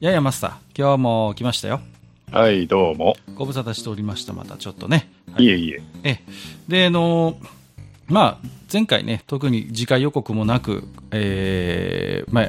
[0.00, 1.82] ややマスター、今日も来ましたよ。
[2.32, 3.16] はい、どうも。
[3.34, 5.10] ご無沙汰しておりました、またちょっとね。
[5.30, 5.82] はいいえいえ。
[6.04, 6.20] え
[6.66, 7.36] で、あのー
[8.06, 12.48] まあ、前回ね、特に次回予告もなく、えー、まあ、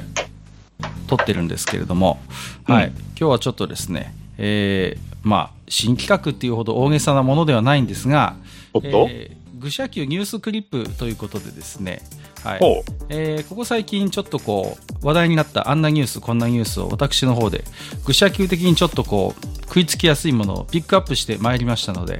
[1.08, 2.22] 撮ってるんですけれども、
[2.64, 8.34] はい、うん今日はちょっとですね、えー、まあ、新企画っていうほど大げさなものではないんですが、
[8.72, 12.02] おっと、えー愚者級ニュースクリップということでですね、
[12.44, 12.58] はい。
[12.58, 17.64] ほえーここ最近ちょっとこう話題になったあんなニュースこんなニュースを私の方で
[18.06, 22.18] 愚者級的にちょっとこう食いつきやすいものをピックアップしてまいりましたので、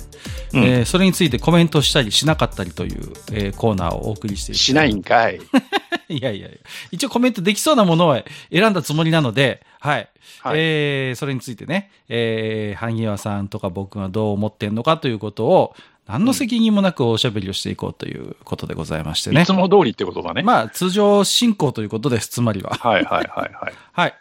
[0.54, 0.64] うん。
[0.64, 4.58] えーそれについてコメントしたりしなかったりという、えーコーナーをお送りしている。
[4.58, 5.38] しないんかい。
[6.08, 6.58] いやいやいや。
[6.90, 10.08] 一応コメントできそうなものを選んだつもりなので、はい。
[10.40, 10.58] はい。
[10.58, 15.74] えーそれについてね、えー、萩谷さんとか僕がどう思ってんのかということを、
[16.06, 19.52] 何の責任もなくおしゃべりをしていこうということでございましてねいつ。
[19.52, 20.42] も通りってことだね。
[20.42, 22.70] まあ、通常進行ということです、つまりは。
[22.74, 23.74] はいはいはいはい。
[23.92, 24.14] はい。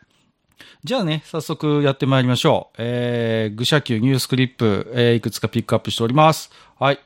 [0.83, 2.75] じゃあね、早速やってまいりましょう。
[2.80, 6.52] えー、愚者級ニュースクリップ、えーいくつかピックアップしております。
[6.80, 7.00] はい。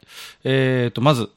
[0.44, 1.30] えーと、まず、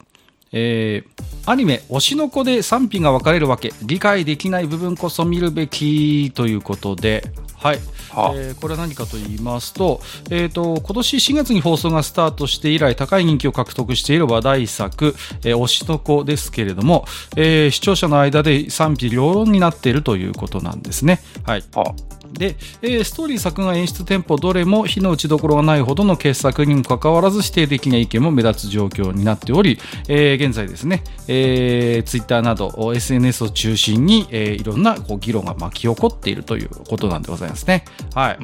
[0.53, 7.25] えー、アニメ、推しの子で賛否が分かれるわけ、理解できない部分こそ見るべきということで、
[7.57, 7.79] はい。
[8.11, 17.05] はあえーこれは何かと言いますと、えーと、今年4月に放送がスタートして以来高い人気を獲得している話題作、えー推しの子ですけれども、
[17.37, 21.21] えー視聴者の間で賛否両論になっているということなんですね。
[21.45, 21.65] はい。
[21.75, 21.95] は
[22.33, 37.85] で、えーストーリー作画演出テンポどれも火の打ちどころがないほどの傑作にもかかわらず否定的な意見も目立つ状況になっており、えー現在ですね、えー、ツイッターなどお SNS を中心に、えーいろんなこう議論が巻き起こっているということなんでございますね。
[38.15, 38.39] はい。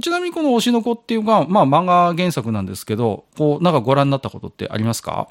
[0.00, 5.28] ちなみにこの推しの子っていうのが、まあ漫画原作なんですけど、こう、なんかご覧になったことってありますか？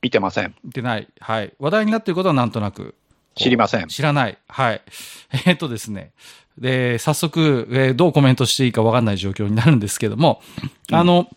[0.00, 0.54] 見てません。
[0.64, 1.08] 見てない。
[1.20, 1.52] はい。
[1.58, 2.94] 話題になっていることはなんとなく。
[3.34, 3.88] 知りません。
[3.88, 4.38] 知らない。
[4.48, 4.82] はい。
[5.32, 6.12] えーっとですね。
[6.58, 10.40] で、早速、えーどうコメントしていいかわかんない状況になるんですけども、
[10.90, 11.28] あの、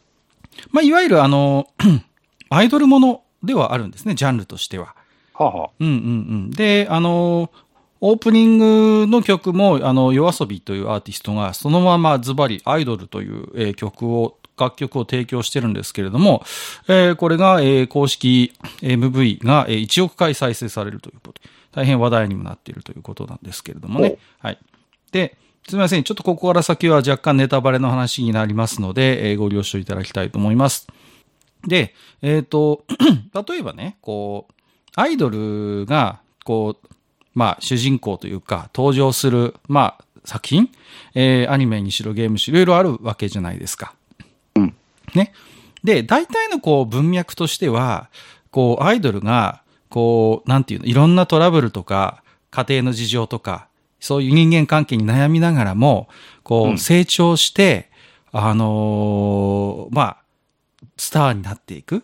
[0.71, 1.67] まあ、いわゆるあの、
[2.49, 4.95] アイドルものではあるんですね、ジャンルとしては。
[5.33, 5.97] はあ、はあ、うんうんう
[6.47, 6.51] ん。
[6.51, 7.51] で、あの、
[8.01, 16.43] オープニングの曲も、あの、夜遊びというアーティストが、そのままズバリアイドルという、えー曲を、楽曲を提供してるんですけれども、
[16.87, 24.17] えーこれが、えー公式 MV が、えー1億回再生されるということで、大変話題にもなっているということなんですけれどもね。
[24.39, 24.57] はい。
[25.11, 25.37] で、
[25.67, 26.03] すみません。
[26.03, 30.87] ちょっとここから先は若干ネタバレの話になりますので、えーご了承いただきたいと思います。
[31.67, 32.85] で、えっ、と、
[33.47, 34.53] 例えばね、こう、
[34.95, 36.87] アイドルが、こう、
[37.35, 40.69] まあ、主人公というか、登場する、まあ、作品、
[41.13, 43.93] えーアニメにしろゲームしろ、いろいろあるわけじゃないですか。
[44.55, 44.75] うん。
[45.13, 45.33] ね。
[45.83, 48.09] で、大体のこう、文脈としては、
[48.51, 53.68] こう、アイドルが、こう、なんていうの、いろんなトラブルとか、家庭の事情とか、
[53.99, 56.07] そういう人間関係に悩みながらも、
[56.43, 57.89] こう、うん成長して、
[58.31, 60.17] あのーまあ、
[60.97, 62.03] スターになっていく、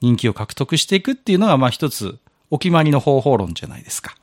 [0.00, 2.18] 人気を獲得していくっていうのが、まあ一つ、
[2.50, 4.14] お決まりの方法論じゃないですか。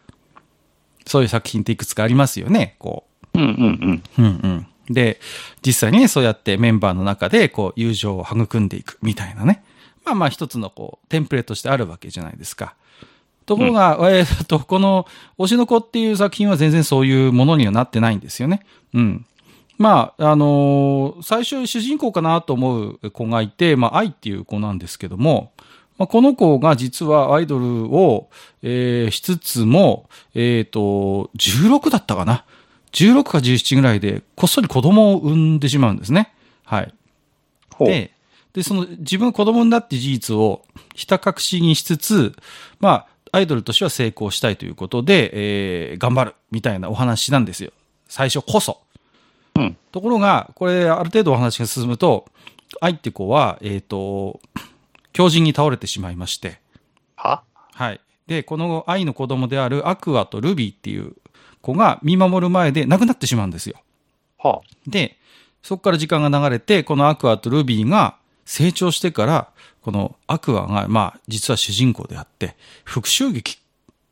[1.05, 4.21] そういう作品っていくつかありますよね、こうんうんう。
[4.21, 4.25] うん。
[4.25, 4.93] うんうん。
[4.93, 5.19] で、
[5.65, 9.63] 実際にね、そうやってメンバーの中で、こう、友情を育んでいくみたいなね。
[10.03, 12.75] まあまあ一つの、こう、テンプレとしてあるわけじゃないですか。
[13.45, 15.05] ところが、えーっと、この、
[15.37, 18.65] 推しの子っていう作品は全然そういうものにはなってないんですよね。
[18.93, 19.25] うん。
[19.77, 25.51] まあ、あのー最初主人公かなと思う子がいて、まあ、愛っていう子なんですけども、
[25.97, 28.29] まあ、この子が実はアイドルを、
[28.61, 32.45] えーしつつも、えっ、と、16だったかな
[32.93, 36.33] ？16か17ぐらいで、こっそり子供を産んでしまうんですね。
[36.63, 36.93] はい。
[37.79, 38.11] で、
[38.53, 40.63] で、その自分が子供になって事実を
[40.95, 42.33] ひた隠しにしつつ、
[42.79, 47.71] まあ、アイドルとしては成功したいということで、えー頑張るみたいなお話なんですよ。
[48.07, 48.79] 最初こそ。
[49.55, 49.77] うん。
[49.91, 52.25] ところが、これ、ある程度お話が進むと、
[52.79, 54.39] 愛って子は、えっ、と、
[55.11, 56.59] 強靭に倒れてしまいまして、
[57.17, 57.43] は？
[57.73, 57.99] はい。
[58.27, 61.13] で、この愛の子供であるアクアとルビーっていう
[61.61, 63.75] 子が見守る前で亡くなってしまうんですよ。
[64.37, 65.17] はで、
[65.61, 68.15] そこから時間が流れて、このアクアとルビーが
[68.45, 69.49] 成長してから、
[69.81, 73.59] このアクアが、まあ、実は主人公であって、復讐劇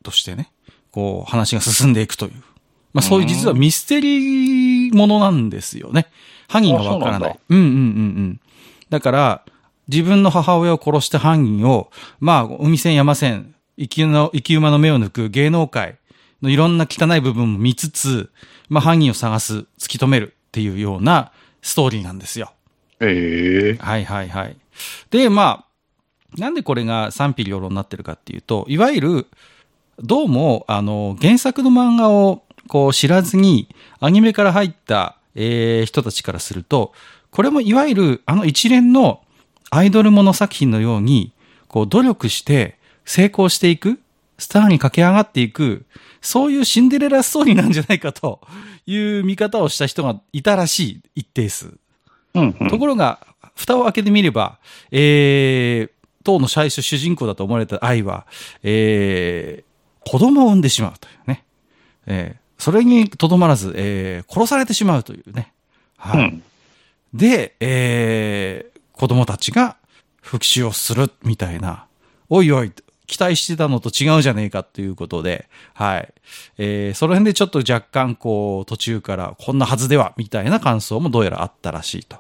[0.04, 0.52] としてね、
[0.92, 2.34] こう、話が進んでいくという。
[2.94, 6.08] まあ、そういう実はミステリーものなんですよね。
[6.48, 7.38] 犯人がわからないあ。
[7.50, 8.40] うんうんうんうん。
[8.90, 9.46] だから、
[9.88, 11.90] 自分の母親を殺した犯人を、
[12.20, 15.98] まあ、海線山線、生きの生き馬の目を抜く芸能界
[16.44, 18.30] のいろんな汚い部分も見つつ、
[18.70, 21.32] まあ、犯人を探す、突き止めるっていうような
[21.64, 22.54] ストーリーなんですよ。
[23.06, 24.58] ええはいはいはい。
[25.12, 25.66] で、ま
[26.38, 29.28] あ、なんでこれが賛否両論になってるかっていうと、いわゆる、
[30.00, 33.68] どうも、あの、原作の漫画をこう知らずに、
[34.00, 36.94] アニメから入った、えー人たちからすると、
[37.32, 39.22] これもいわゆるあの一連の
[39.72, 41.34] アイドルもの作品のように、
[41.68, 44.00] こう努力して成功していく、
[44.38, 45.86] スターに駆け上がっていく、
[46.22, 48.40] そういうシンデレラストーリーなんじゃないかと
[48.86, 51.74] いう見方をした人がいたらしい、一定数。
[52.36, 53.26] うんうんところが、
[53.56, 54.58] 蓋を開けてみれば、
[54.92, 55.92] えー、
[56.24, 58.26] 当の最初主人公だと思われた愛は、
[58.64, 61.44] えー、子供を産んでしまうというね。
[62.06, 65.54] えー、それにとどまらず、えー、殺されてしまうというね。
[65.98, 66.24] はい。
[66.24, 66.44] うん
[67.14, 69.78] で、えー、子供たちが
[70.22, 71.86] 復讐をするみたいな、
[72.30, 72.72] おいおい、
[73.06, 76.14] 期待してたのと違うじゃねえかっていうことで、はい。
[76.58, 82.18] えー、その辺でちょっと若干こう、途中からこんなはずでは、みたいな感想もどうやらあったらしいと。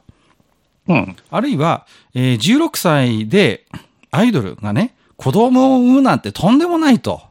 [0.87, 1.15] うん。
[1.29, 3.65] あるいは、えー16歳で
[4.11, 7.21] アイドルがね、子供を産むなんてとんでもないと。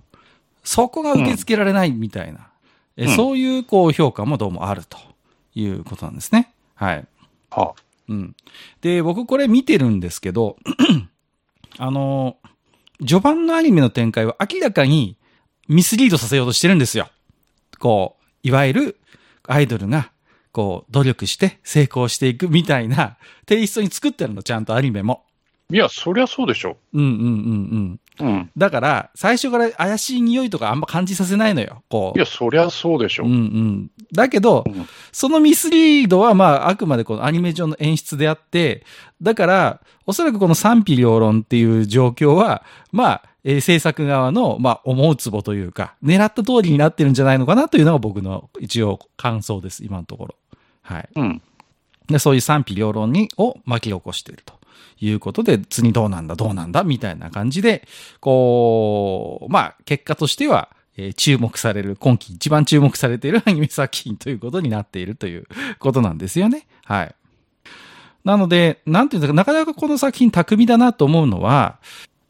[0.64, 2.48] そこが受け付けられないみたいな。
[2.96, 4.98] えーうんそういうこう評価もどうもあると
[5.54, 6.52] いうことなんですね。
[6.74, 7.06] はい。
[7.50, 7.74] は
[8.08, 8.36] うん。
[8.80, 10.56] で、僕これ見てるんですけど、
[11.78, 12.36] あの、
[13.00, 15.16] 序盤のアニメの展開は明らかに
[15.68, 17.08] ミスリードさせようとしてるんですよ。
[17.78, 19.00] こう、いわゆる
[19.46, 20.10] アイドルが、
[20.52, 23.16] こう、努力して成功していくみたいな
[23.46, 25.24] テイストに作ってるの、ちゃんとアニメも。
[25.70, 26.76] いや、そりゃそうでしょ。
[26.92, 28.28] うんうんうんうん。
[28.28, 28.50] うん。
[28.58, 31.82] だから、最初から怪しい匂いとかあんま感じさせないのよ。
[31.88, 32.18] こう。
[32.18, 33.30] いや、そりゃそうでしょうん。
[33.30, 33.90] うん。
[34.12, 38.84] だけど、うんそのミスリードは、まあ、あくまでこのアニメ上の演出であって、
[39.20, 50.34] だから、おそらくこの賛否両論っていう状況は、まあ、えー制作側の、まあ、思うツボというか、狙った通りになってるんじゃないのかなというのが僕の一応感想です、今のところ。
[50.82, 51.08] はい。
[51.16, 51.42] うん。
[52.08, 54.54] で、そういう賛否両論に、を巻き起こしていると
[55.00, 57.86] いうことで、次どうなんだ、どうなんだ、みたいな感じで、
[58.20, 65.46] こう、まあ、結果としては、えー注目される、今季一番注目されている アニメ作品ということになっているという
[65.78, 66.66] ことなんですよね。
[66.84, 67.14] はい。
[68.24, 71.78] なので、なんていうんですか、なかなかこの作品巧みだなと思うのは、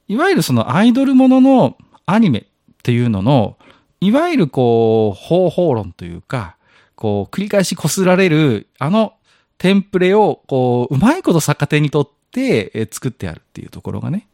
[0.09, 1.77] いわゆるそのアイドルものの
[2.07, 2.45] アニメっ
[2.83, 3.57] ていうのの、
[4.01, 6.57] いわゆるこう、方法論というか、
[6.97, 9.15] こう、繰り返し擦られる、あの、
[9.59, 14.27] テンプレを、こう、うまいこと逆手にとって、作ってあるっていうところがね、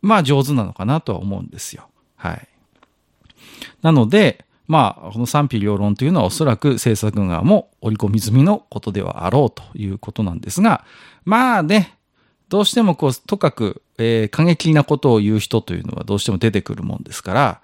[0.00, 1.88] まあ上手なのかなとは思うんですよ。
[2.16, 2.48] はい。
[3.82, 10.84] なので、まあ、この賛否両論というのはおそらく制作側も織り込み済みのことではあろうということなんですが、
[11.24, 11.98] まあね、
[12.52, 17.60] どうしてもこう、とかく、えー過激なことを言う人というのはどうしても出てくるもんですから、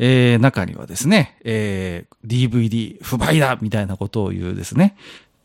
[0.00, 4.96] えー中にはですね、えー DVD 不買だみたいなことを言うですね、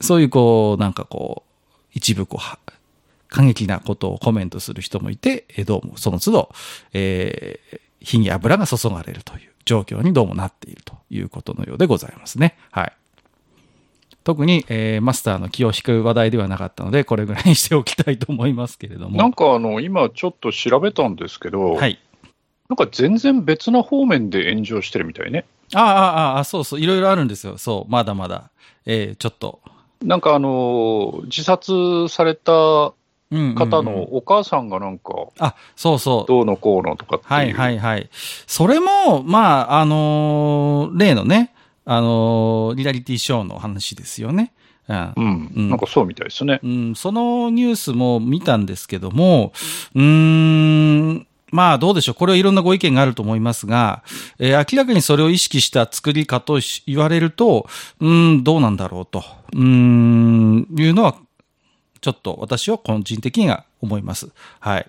[0.01, 2.71] そういうこう、なんかこう、一部こう、
[3.29, 6.49] 過激なことをコメントする人もいて、えーどうもその都度、
[6.93, 12.57] えー火に油が注がれるという状況にどうもなっているということのようでございますね。
[12.71, 12.93] はい。
[14.27, 19.17] 特に、えーマスターの気を引く話題ではなかったので、これぐらいにしておきたいと思いますけれども。
[19.17, 21.97] なんかあの、今ちょっと調べたんですけど、はい。
[22.67, 25.45] なんか全然別な方面で炎上してるみたいね。
[25.73, 27.57] ああ、ああ、そうそう、いろいろあるんですよ。
[27.57, 28.49] そう、まだまだ。
[28.85, 29.61] えーちょっと。
[30.03, 32.93] なんかあの、自殺されたうん
[33.31, 36.27] うんうん方のお母さんがなんか、あ、そうそう。
[36.27, 37.31] どうのこうのとかっていう。
[37.33, 38.09] はいはいはい。
[38.11, 41.53] それも、まあ、あのー例のね、
[41.89, 44.51] あのーリアリティショーの話ですよね。
[44.89, 45.51] うんうん。
[45.55, 46.59] うんなんかそうみたいですね。
[46.61, 49.53] うん、そのニュースも見たんですけども、
[49.95, 52.15] うーん、まあどうでしょう。
[52.15, 54.03] これはいろんなご意見があると思いますが、
[54.37, 57.67] えー明らかにそれを意識した作り方とし言われると、
[58.01, 61.15] うーん、どうなんだろうと、うーん、いうのは、
[62.01, 64.29] ちょっと私は個人的には思います。
[64.59, 64.87] はい。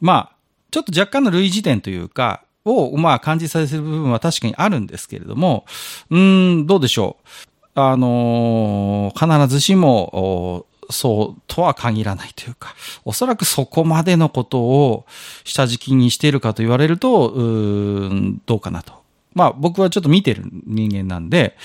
[0.00, 0.36] まあ、
[0.70, 5.64] ちょっと若干の類似点というか、を、まあ、感じさせる部分は確かにあるんですけれども、
[6.10, 7.28] うーん、どうでしょう。
[7.74, 12.74] あのー必ずしも、おそうとは限らないというか、
[13.04, 15.06] おそらくそこまでのことを
[15.44, 18.92] 下敷きにしているかと言われると、うーん、どうかなと。
[19.32, 21.56] まあ僕はちょっと見てる人間なんで、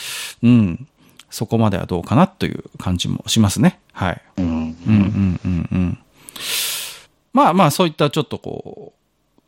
[0.43, 0.87] うん、
[1.31, 3.79] そこまではどうかなという感じもしますね。
[3.93, 4.21] はい。
[4.37, 4.45] うん。
[4.45, 5.97] うんうんうんうん。
[7.33, 8.93] まあまあそういったちょっとこ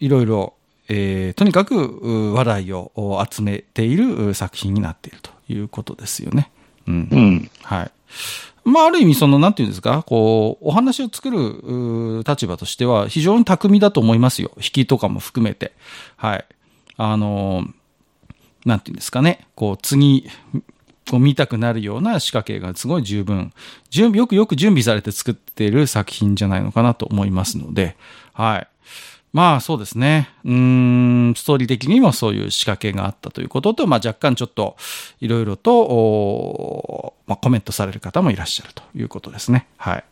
[0.02, 0.54] う、いろいろ、
[0.90, 6.52] えーとにかくう話題をお集めているう作品になっているということですよね。
[6.88, 7.10] うん。
[7.12, 7.52] うん。
[7.62, 7.92] はい。
[8.64, 11.40] まあ、ある意味、その、なんていうんですか、こう、お話を作る
[12.20, 14.52] う立場としては、非常に巧みだと思いますよ。
[14.58, 15.72] 引きとかも含めて。
[16.18, 16.46] はい。
[16.98, 17.68] あのー、
[18.66, 20.28] なんていうんですかね、こう、次、
[21.10, 23.54] こう見たくなるような仕掛けがすごい十分、
[23.90, 27.96] 準備、よくよく準備されて作っている作品じゃないのかなと思いますので、
[28.34, 28.68] はい。
[29.34, 30.30] まあそうですね。
[30.46, 30.54] うー
[31.32, 34.78] ん、ストーリー的にもそういう仕掛けがあったということと、まあ若干ちょっと
[35.20, 39.68] いろいろと、まあコメントされる方もいらっしゃるということですね。
[39.78, 40.04] はい。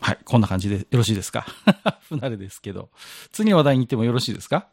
[0.00, 0.18] はい。
[0.24, 1.46] こんな感じでよろしいですか？
[2.08, 2.90] 不慣れですけど。
[3.32, 4.66] 次の話題に行ってもよろしいですか？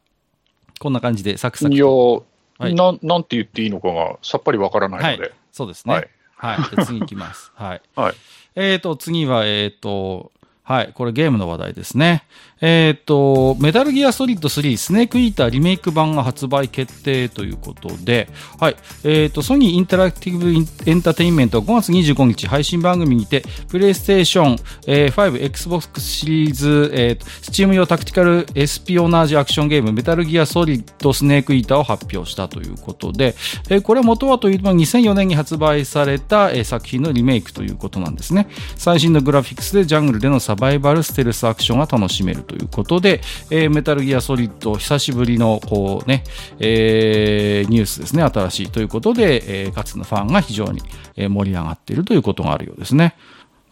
[0.79, 5.33] こんな感じでサクサクいやはいなん、なんて言っていいのかがさっぱりわからないので。
[5.51, 5.93] そうですね。
[5.93, 6.03] は
[6.35, 6.63] はいい。
[6.63, 7.51] じゃあ次行きます。
[7.55, 7.81] はい。
[7.95, 8.15] はい。
[8.55, 10.31] えーと、次は、えーと、
[10.63, 12.23] はい、これゲームの話題ですね。
[12.65, 20.50] えーと、メタルギアソリッド3スネークイーターリメイク版が発売決定ということで、はい、えーと、ソニーインタラクティブ
[20.89, 24.55] エンターテインメントは5月25日配信番組にて、プレイステーション、
[24.88, 33.36] えー、5、Xbox シリーズ、えー、 Steam 用タクティカルエスピオナージュアクションゲームメタルギアソリッドスネークイーターを発表したということで、
[33.70, 38.48] えーこれは元はというと2004年に発売された、えー作品のリメイクということなんですね。
[38.77, 46.24] 最新のグラフィックスでジャングルでのサバイバルステルスアクションが楽しめるということで、えーメタルギアソリッド久しぶりのこうね、
[46.60, 50.81] えーニュースですね、新しいということで、えーかつてのファンが非常に
[51.15, 53.15] えー盛り上がっているということがあるようですね。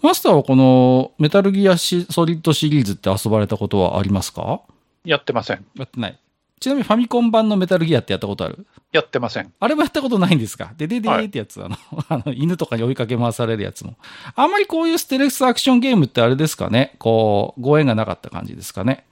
[0.01, 4.61] マスターはこのメタルギアシソリッドシリーズって遊ばれたことはありますか？
[5.05, 5.65] やってません。
[5.75, 6.19] やってない。
[6.61, 8.65] ちなみにファミコン版のメタルギアってやったことある？
[8.91, 9.51] やってません。
[9.59, 10.71] あれもやったことないんですか？
[10.77, 11.75] でででーってやつ、あの、
[12.07, 13.95] あの、犬とかに追いかけ回されるやつも。
[14.35, 16.93] あんまりこういうステレスアクションゲームってあれですかね？
[16.99, 19.03] こう、ご縁がなかった感じですかね？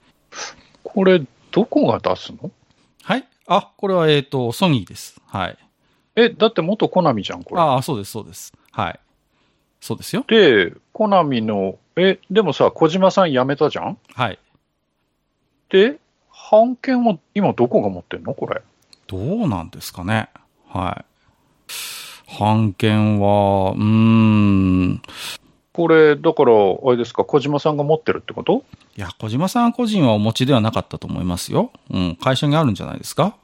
[0.84, 2.50] これ、どこが出すの？
[3.02, 5.20] はいあ、これは、えっ、と、ソニーです。
[5.26, 5.58] はい。
[6.14, 7.60] え、だって元コナミじゃん、これ。
[7.60, 8.52] ああ、そうです、そうです。
[8.70, 9.00] はい。
[9.80, 10.24] そうですよ。
[10.28, 13.98] で、コナミの、え、でもさ、小島さん辞めたじゃん？
[14.14, 14.38] はい。
[15.70, 15.98] で、
[16.50, 18.34] 版権は今どこが持ってんの？
[18.34, 18.62] これ。
[19.06, 20.28] どうなんですかね
[20.68, 21.04] は
[22.28, 22.36] い。
[22.38, 25.02] 版権は、うーん。
[25.72, 28.64] これ、だから、あれですか、小島さんが持ってるってこと？
[28.96, 31.72] いや、小島さん個人はお持ちではなかったと思いますよ。
[31.90, 32.16] うん。
[32.16, 33.36] 会社にあるんじゃないですか？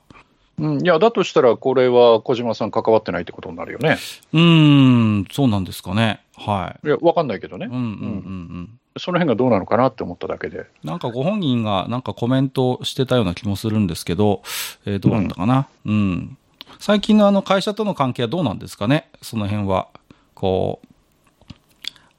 [0.58, 3.98] うん、いや、だとしたら、これは小島さん関わってないってことになるよね。
[4.32, 6.20] うーん、そうなんですかね。
[6.36, 6.86] はい。
[6.86, 7.66] いや、わかんないけどね。
[7.66, 8.80] うんうんうんうん。
[8.98, 10.66] その辺がどうなのかなって思っただけで。
[10.84, 14.42] なんかご本人がなんかコメントしてたような気もするんですけど、
[14.84, 16.38] えーどうだったかな、うん、
[16.78, 19.08] 最近のあの会社との関係はどうなんですかね？
[19.22, 19.88] その辺は。
[20.34, 20.86] こう、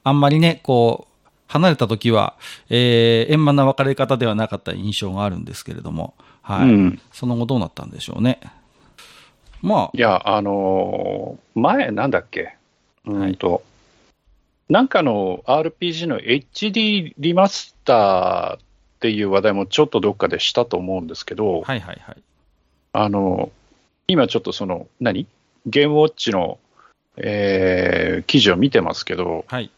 [0.04, 2.34] あんまりね、こう、離れた時は、
[2.68, 6.68] えー円満な別れ方ではなかった印象があるんですけれども、はい。
[6.68, 8.40] うんその後どうなったんでしょうね？
[9.60, 12.54] まいや、あのー前、なんだっけ、
[13.04, 13.62] うーんと、
[14.68, 18.60] なんかの RPG の HD リマスターっ
[19.00, 22.16] ていう話題もちょっとどっかでしたと思うんですけど、あ、はいはいはい。
[22.92, 23.50] あの
[24.06, 25.26] 今ちょっとその、何？
[25.66, 26.58] ゲームウォッチの、
[27.16, 29.70] えー記事を見てますけど、はい。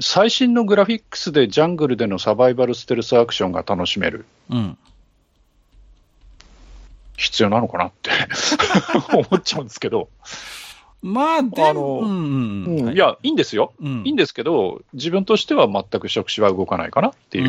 [0.00, 4.26] 最新のグラフィックスでジャングルでのサバイバルステルスアクションが楽しめる。
[4.50, 4.78] うん。
[7.16, 8.10] 必要なのかなって
[9.12, 10.08] 思っちゃうんですけど、
[11.00, 12.02] まあ、でも、
[12.90, 13.72] いいや、いいんですよ。
[13.80, 17.48] うんいいんですけど、自分としては全く触手は動かないかなっていう。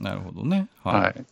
[0.00, 0.68] なるほどね。
[0.84, 1.24] はい。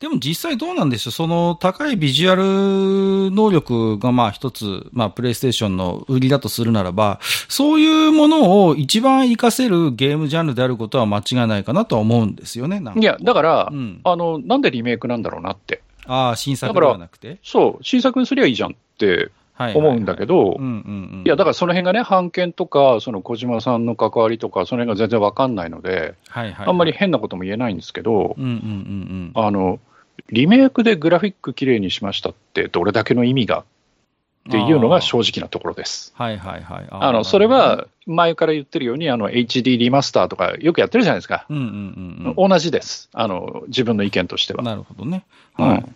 [0.00, 1.12] でも実際どうなんでしょう？
[1.12, 12.78] その高いビジュアル能力がまあ一つ、まあプレイステーションの売りだとするならば、そういうものを一番活かせるゲームジャンルであることは間違いないかなとは思うんですよね。
[12.78, 15.82] なんかいや、だから、うんあの、なんでリメイクなんだろうなって。
[16.06, 17.38] ああ、新作ではなくて？
[17.42, 20.58] そう、新作にすりゃいいじゃんってはい思うんだけど。
[21.24, 26.66] いや、だからその辺がね、版権とか、その小島さんの関わりとか、その辺が全然わかんないので、はいはい。
[26.66, 28.36] あんまり変なことも言えないんですけど、
[29.34, 29.78] あの、
[30.30, 33.64] リメイクでグラフィックきれいにしましたって、どれだけの意味が
[34.46, 34.52] うん。
[34.52, 36.14] っていうのがあ正直なところです。
[36.16, 36.86] あはいはいはい。
[36.90, 41.46] あの、それ、は前から言ってるように、あの、HD リマスターとかよくやってるじゃないですか。
[41.50, 41.66] うんうんう
[42.30, 42.48] んうん。
[42.48, 43.08] 同じです。
[43.12, 44.62] あの、自分の意見としては。
[44.62, 45.24] なるほどね。
[45.58, 45.86] うんはい。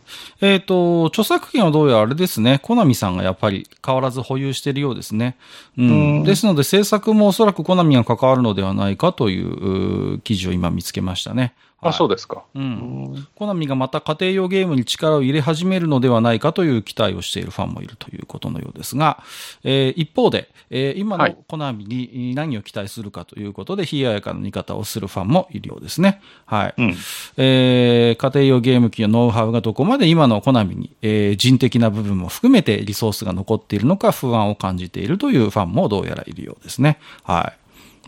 [0.41, 5.37] えっ、と、著作権はどうやらあれですね、コナミさんがやっぱり変わらず保有しているようですね。
[5.77, 5.89] うん。
[5.89, 11.55] うんですので、制作もおそらくコナミが関わるのではないかというう記事を今見つけましたね。
[11.83, 12.45] あ、そうでですか。
[12.55, 13.27] うん。
[13.35, 19.23] コナミがまた家庭用ゲームに力を入れ始めるのではないかという期待をしているファンもいるということのようですが、
[19.65, 26.21] えー一方で、えー今のはいコナミに何を期待するかということで、冷ややかな見方をするファンもいるようですね。
[26.45, 26.75] はい。
[26.77, 26.95] うん。
[27.39, 36.99] えー家庭用ゲーム機のノウハウがどこまで今のコナミに、えー人的な部分も含めてリソースが残っているのか不安を感じているというファンもどうやらいるようですね。
[37.25, 37.61] はい。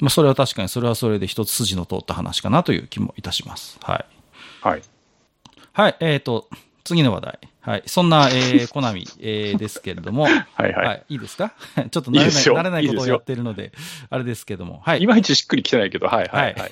[0.02, 3.78] まあ、それは確かにそれはそれで一つ筋の通った話かなという気もいたします。
[3.82, 4.04] はい。
[4.60, 4.82] はい。
[5.72, 6.48] はい、えっ、と、
[6.84, 7.38] 次の話題。
[7.60, 7.82] はい。
[7.86, 10.24] そんな、えー、 コナミ、えー、ですけれども。
[10.24, 10.72] はいはい。
[10.72, 11.54] はい、いいですか？
[11.90, 13.72] ちょっと慣れない、慣れないことをやってるので、
[14.10, 14.82] あれですけども。
[14.84, 15.02] はい。
[15.02, 16.54] いまいちしっくりきてないけど、はいはいはい。
[16.54, 16.70] はい、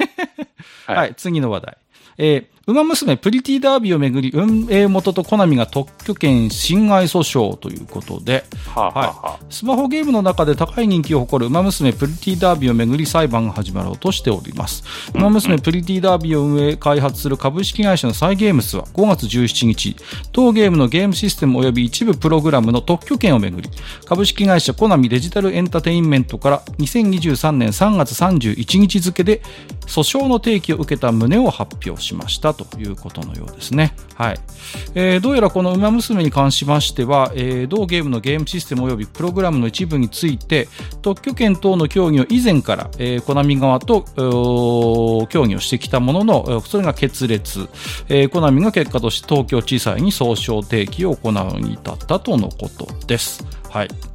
[0.98, 1.76] はい、次の話題。
[2.18, 14.84] えー、馬娘プリティダービーをめぐり運営元とコナミが特許権侵害訴訟ということで、はあはあ、い、スマホゲームの中で高い人気を誇る馬娘プリティダービーをめぐり裁判が始まろうとしております。
[15.14, 19.96] 馬娘プリティダービーを運営開発する株式会社のサイゲームスは5月17日、
[20.32, 23.70] 当ゲームのゲームシステム及び一部プログラムの特許権をめぐり、
[24.04, 29.40] 株式会社コナミデジタルエンタテインメントから2023年3月31日付で
[29.86, 33.94] 訴訟の提起を受けた旨を発表しましたということのようですね。
[34.14, 34.40] はい。
[34.94, 40.68] えー、どうやらこの馬娘に関しましては、えー、同ゲームのゲームシステム及びプログラムの一部について、
[41.02, 44.04] 特許権等の協議を以前から、えー、コナミ側と
[45.28, 47.68] 協議をしてきたものの、それが決裂。
[48.08, 53.44] えー、コナミが結果として東京地裁に訴訟提起を行うに至ったとのことです。
[53.68, 54.09] はい。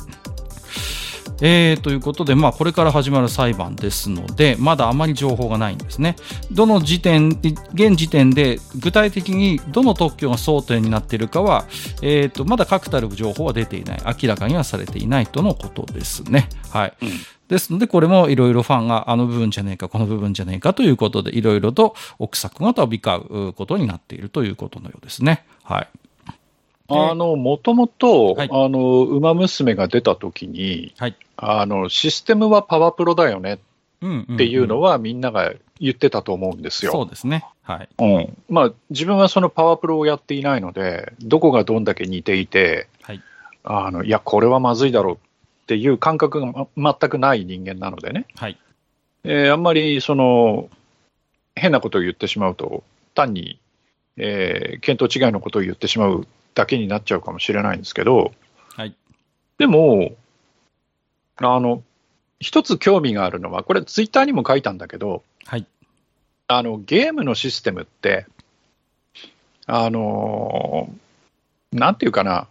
[1.41, 6.15] えー、ということで、まあ、これから始まる裁判ですので、まだあまり情報がないんですね。
[6.51, 7.29] どの時点、
[7.73, 11.65] 現時点で具体的にどの特許が争点になっているかは、
[12.01, 16.49] えーと、まだ確たる情報は出ていない、明らかにはされていないとのことですね。
[16.69, 16.93] はい。
[17.01, 17.09] うん
[17.47, 25.45] ですので、これもいろいろファンがあの部分じゃねえか、この部分じゃねえかということで、いろいろと憶測が飛び交うことになっているということのようですね。
[25.63, 25.87] はい。
[26.87, 36.91] あの、もともと、あの、馬娘が出たときに、はい、あの、システムはパワープロだよねっていうのはみんなが言ってたと思うんですよ。
[36.91, 37.45] そうですね。
[37.63, 37.89] はい。
[37.97, 38.37] うん。
[38.49, 43.21] まあ、自分はそのパワープロをやっていないので、どこがどんだけ似ていて、はい。
[43.63, 45.19] あの、いや、これはまずいだろうっ
[45.65, 48.27] ていう感覚が、ま、全くない人間なのでね。
[48.35, 48.57] はい。
[49.23, 50.69] えー、あんまり、その、
[51.55, 52.83] 変なことを言ってしまうと、
[53.15, 53.59] 単に、
[54.17, 58.33] えー、見当違いのことを言ってしまうだけになっちゃうかもしれないんですけど、
[58.75, 58.95] はい、
[59.57, 60.13] でも、
[61.38, 61.83] あの、
[62.39, 65.65] 一つ興味があるのは、これ、ツイッターにも書いたんだけど、はい、
[66.47, 68.25] あのゲームのシステムって、
[69.67, 70.93] あの
[71.72, 72.48] なんていうかな、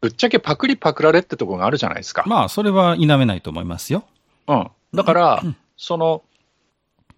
[0.00, 2.24] ぶっちゃけパクリパクられってとこがあるじゃないですか。
[2.26, 4.04] まあ、それは否めないと思いますよ。
[4.48, 4.70] うん。
[4.94, 6.22] だから、うん、その、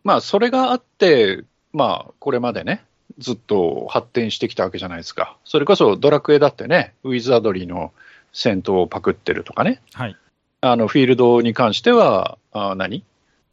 [0.03, 2.85] まあ、それがあって、まあ、これまでね、
[3.19, 5.37] ずっと発展してきたわけじゃないですか。
[5.45, 7.93] それこそドラクエだってね、ウィズ・アドリーの
[8.33, 9.81] 戦闘をパクってるとかね。
[9.93, 10.17] はい。
[10.61, 13.05] あの、フィールドに関しては、あ何？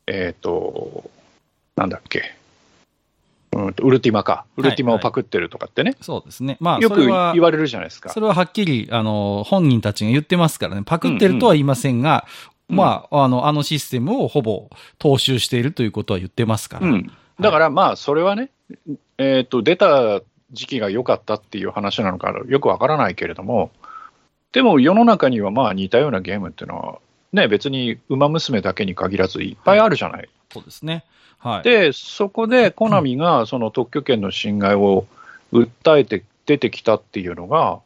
[0.08, 1.10] えっ、ー、と、
[1.76, 2.36] なんだっけ？
[3.54, 4.46] うんウルティマか。
[4.56, 5.90] ウルティマをパクってるとかってね。
[5.90, 6.58] はいはい、そうですね。
[6.62, 8.10] まあ、よく言われるじゃないですか。
[8.10, 10.84] それははっきり、あの、本人たちが言ってますからね。
[10.86, 12.26] パクってるとは言いませんが、
[12.70, 16.88] うんうん、まあ、あの、あのシステムをほぼ踏襲しているということは言ってますから。
[16.88, 17.12] うん。
[17.42, 18.52] だからまあ、それはね、
[19.18, 23.72] えっ、ー、と、出た時期が良かったっていう話なのかよくわからないけれども、
[24.52, 27.00] でも世の中にはまあ似たようなゲームっていうのは、
[27.32, 30.18] ね、別に馬娘だけに限らずいっぱいあるじゃない。
[30.20, 31.06] はい、そうですね。
[31.40, 31.64] はい。
[31.64, 35.08] で、そこでコナミがその特許権の侵害を
[35.54, 37.80] 訴えて出てきたっていうのが、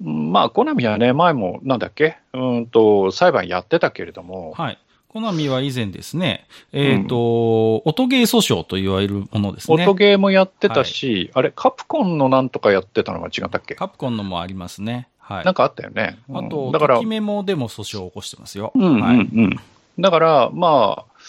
[0.00, 4.78] まあ、コナミはね、前もなんだっけ、うんと、裁判やってたけれども、はい。
[5.14, 9.86] コナミは以前ですね、えっ、ー、と、うん、音ゲー訴訟と言われるものですね。
[9.86, 13.76] 音ゲーもやってたし、はい、あれ、カプコンのなんとかやってたのが違ったっけ？
[13.76, 15.06] カプコンのもありますね。
[15.18, 15.44] はい。
[15.44, 16.18] なんかあったよね。
[16.32, 18.72] あと、だから、ときメモでも訴訟を起こしてますよ。
[18.74, 19.00] うんうんうん。
[19.00, 19.58] はい、
[20.00, 21.22] だから、まあ、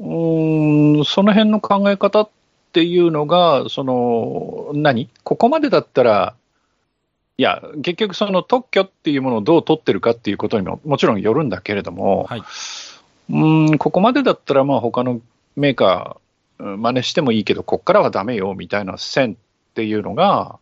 [0.00, 0.04] う
[1.00, 2.28] ん、その辺の考え方っ
[2.72, 5.08] ていうのが、その、何？
[5.22, 6.34] ここまでだったら、
[7.38, 12.42] いや、結局その特許っていうものをどう取ってるかっていうことにももちろんよるんだけれども、はい、
[13.30, 15.20] うん、ここまでだったら、まあ他の
[15.56, 19.36] メーカー、真似してもいいけど、ここからはだめよみたいな線っ
[19.74, 20.58] ていうのが、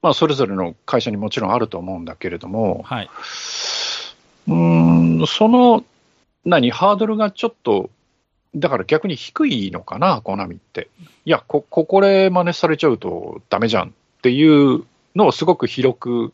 [0.00, 3.10] まあ、それぞれの会社にもちろんあると思うんだけれども、はい、
[4.46, 5.84] うんその
[6.44, 7.90] 何、ハードルがちょっと、
[8.54, 10.88] だから逆に低いのかな、コナミって。
[11.24, 13.90] いや、こここれ真似されちゃうとだめじゃんっ
[14.22, 16.32] ていうのをすごく広く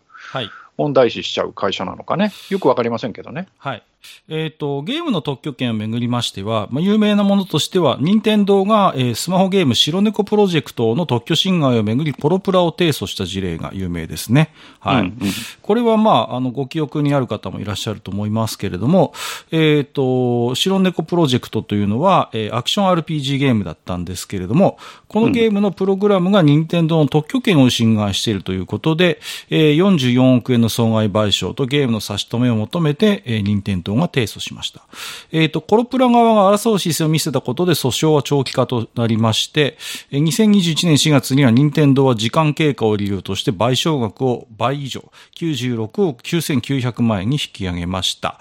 [0.76, 3.46] 問題視しちゃう会社なのかね、よくわかりませんけどね。
[3.58, 3.82] はい
[4.28, 14.50] えっ、ー、と、ゲームの特許権をめぐりましては、まあ、有名なものとしては、任天堂が、えー、スマホゲーム白猫プロジェクトの特許侵害をめぐり、ポロプラを提訴した事例が有名ですね。
[14.80, 15.00] はい。
[15.00, 15.14] うんうん、
[15.62, 19.12] これはまあ、あの、ご記憶にある方もいらっしゃると思いますけれども、
[19.50, 34.82] えっ、ー、と、白猫プロジェクトというのは、えー、アクション RPG ゲームだったんですけれども、このゲームのプログラムが任天堂の特許権を侵害しているということで、えー、44億円のの損害賠償とゲームの差し止めを求めて、えー、任天堂が提訴しました。
[35.30, 39.78] えっ、ー、と、コロプラ側が争う姿勢を見せたことで訴訟は長期化となりまして、
[40.10, 48.40] えー、2021年4月には任天堂は時間経過を理由として賠償額を倍以上、96億9900万円に引き上げました。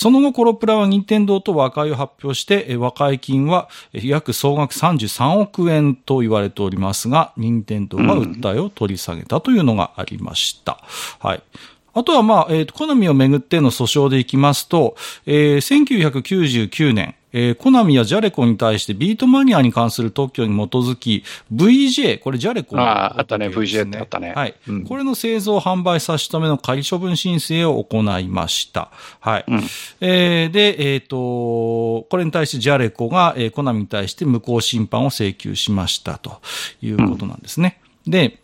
[0.00, 10.82] その後、コロプラは任天堂と和解を発表して、和解金は約総額33億円と言われておりますが、任天堂が訴えを取り下げたというのがありました。
[11.22, 11.42] うん、はい。
[11.92, 21.24] あとは、まあ、えっ、ー、と、コナミをめぐっての訴訟でいきますと、えー、1999年、えー、コナミやジャレコに対してビートマニアに関する特許に基づき、
[21.54, 24.32] VJ、これジャレコの、ああ、あったね、VJ ってあったね。
[24.34, 28.90] はい、うん、これの製造販売差し止めの仮処分申請を行いました。
[29.20, 29.44] はい。
[29.46, 29.60] うん、
[30.00, 36.40] えー、で、えっ、ー、と、これに対してジャレコが、えー、コナミに対して無効審判を請求しましたと
[36.82, 37.80] いうことなんですね。
[38.06, 38.40] うん、で、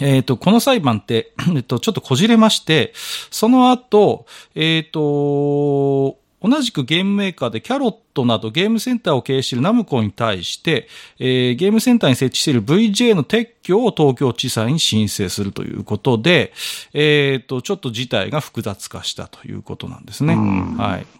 [0.00, 2.92] えっ、ー、と、この裁判って、 えっと、ちょっとこじれまして、
[3.30, 16.52] その後、えっ、ー、と、同じくゲームメーカーでキャロットなどゲームセンターを経営しているナムコに対して、えー、ゲームセンターに設置している VJ の撤去を東京地裁に申請するということで、
[16.92, 20.36] えっ、ー、と、ちょっと事態が複雑化したということなんですね。
[20.36, 21.17] はい。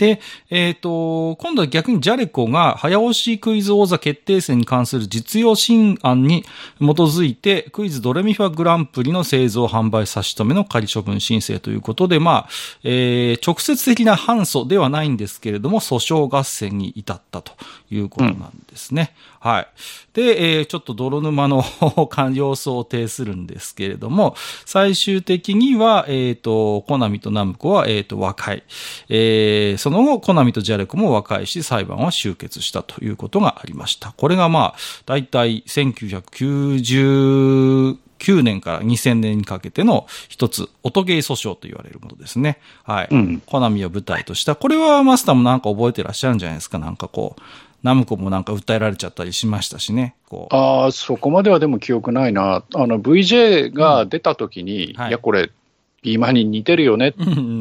[0.00, 6.42] で、えっ、ー、と、今度は逆にジャレコが早押しクイズ王座決定戦に関する実用新案に
[6.78, 12.48] 基づいて、クイズドレミファグランプリの製造販売差し止めの仮処分申請ということで、まあ、
[12.82, 17.52] えー、直接的な反訴ではないんですけれども、訴訟合戦に至ったと。
[17.90, 19.14] いうことなんですね。
[19.44, 19.68] うん、はい。
[20.12, 21.64] で、えー、ちょっと泥沼の
[22.32, 28.64] 様子を呈するんですけれども、最終的には、えっ、ー、と、コナミとナムコは、えっ、ー、と、和解。
[29.08, 34.12] えー、その後、コナミとジャレコも和解し、裁判は終結したということがありました。
[34.16, 42.60] これがまあ、だいたい1990 9年から2000年にかけての一つ、音ゲー訴訟と言われるものですね。
[42.84, 43.08] はい。
[43.10, 44.54] うん、コナミを舞台とした。
[44.54, 46.78] これはマスターもなんか覚えてらっしゃるんじゃないですか。
[46.78, 47.42] なんかこう、
[47.82, 50.14] ナムコもなんか訴えられちゃったりしましたしね。
[50.28, 52.64] こうああ、そこまではでも記憶ないな。
[52.74, 55.50] あの、VJ が出た時に、うんはい、いや、これ、
[56.02, 57.12] ビーマンに似てるよねっ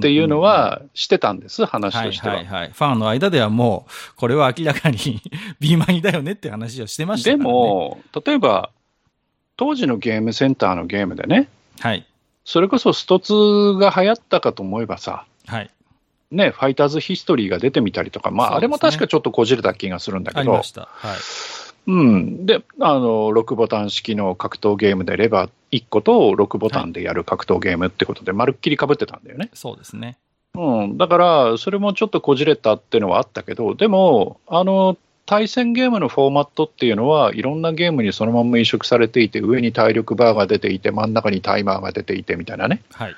[0.01, 2.35] ていうのはしてたんです、話としては。
[2.35, 2.71] はいはいはい。
[2.71, 5.21] ファンの間ではもう、これは明らかに
[5.59, 8.69] ビーマンだよねって話をしてましたから、ね、でも、例えば、
[9.57, 12.05] 当時のゲームセンターのゲームでね、はい。
[12.45, 13.33] それこそストツ
[13.77, 15.69] が流行ったかと思えばさ、はい。
[16.31, 20.63] ね、ファイターズヒストリーが出てみたりとか、まあ、ね、あれも確かちょっとこじれた気がするんだけど、はい。
[21.87, 22.45] うん。
[22.45, 29.49] で、あの、6ボタン式の格闘ゲームでレバー1個と6ボタンでやる格闘ゲームってことで、まるっきりかぶってたんだよね。
[29.53, 30.17] そうですね。
[30.53, 30.97] うん。
[30.97, 42.81] だから、それもちょっとこじれたっていうのはあったけど、でも、あの、対戦ゲームのフォーマットっていうのは、いろんなゲームにそのまま移植されていて、上に体力バーが出ていて、真ん中にタイマーが出ていてみたいなね。
[42.91, 43.15] はい。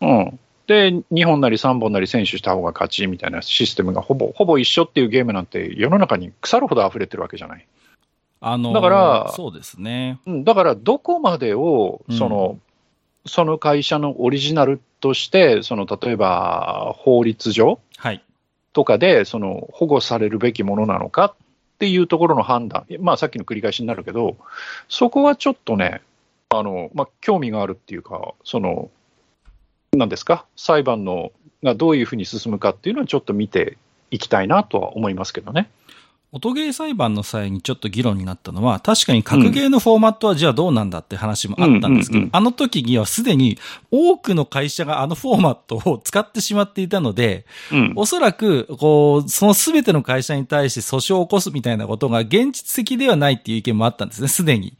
[0.00, 0.38] うん。
[0.66, 7.66] で、2本なり3本なり選手した方が勝ちみたいなシステムがほぼ、ほぼ一緒っていうゲームなんて世の中に腐るほど溢れてるわけじゃない。
[8.40, 10.20] あのー、だから、そうですね。
[10.26, 12.60] うん、だからどこまでを、その、うん、
[13.26, 17.78] その会社のオリジナルとして、その、例えば法律上
[18.72, 22.86] とかで、その、保護されるべきものなのかっていうところの判断。
[23.00, 24.36] まあさっきの繰り返しになるけど、
[24.88, 26.02] そこはちょっとね、
[26.48, 28.90] あの、まあ興味があるっていうか、その、
[29.96, 33.78] なんですか、裁判のがどういうふうに進むかっていうのは、ちょっと見て
[34.10, 35.70] いきたいなとは思いますけどね。
[36.36, 43.56] 音ゲー裁判の際にちょっと議論になったのは、確かに格ゲーのフォーマットはじゃあどうなんだって話もあったんですけど、あの時にはすでに
[43.92, 54.76] 多くの会社があのフォーマットを使ってしまっていたので、うん、おそらく、こう、その全ての会社に対して訴訟を起こすみたいなことが現実的ではないっていう意見もあったんですね、すでに。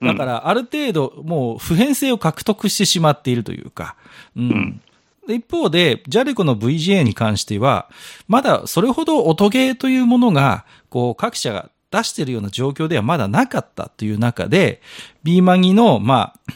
[0.00, 3.96] だから、ある程度、もう普遍性を獲得してしまっているというか、
[4.36, 4.80] うん。
[5.28, 7.90] 一方で、ジャレコの VGA に関しては、
[8.28, 14.80] まだそれほど音ゲーというものが、こう、各社が出しているような状況ではまだなかったという中で、
[15.24, 16.52] ビーマギの、まあ、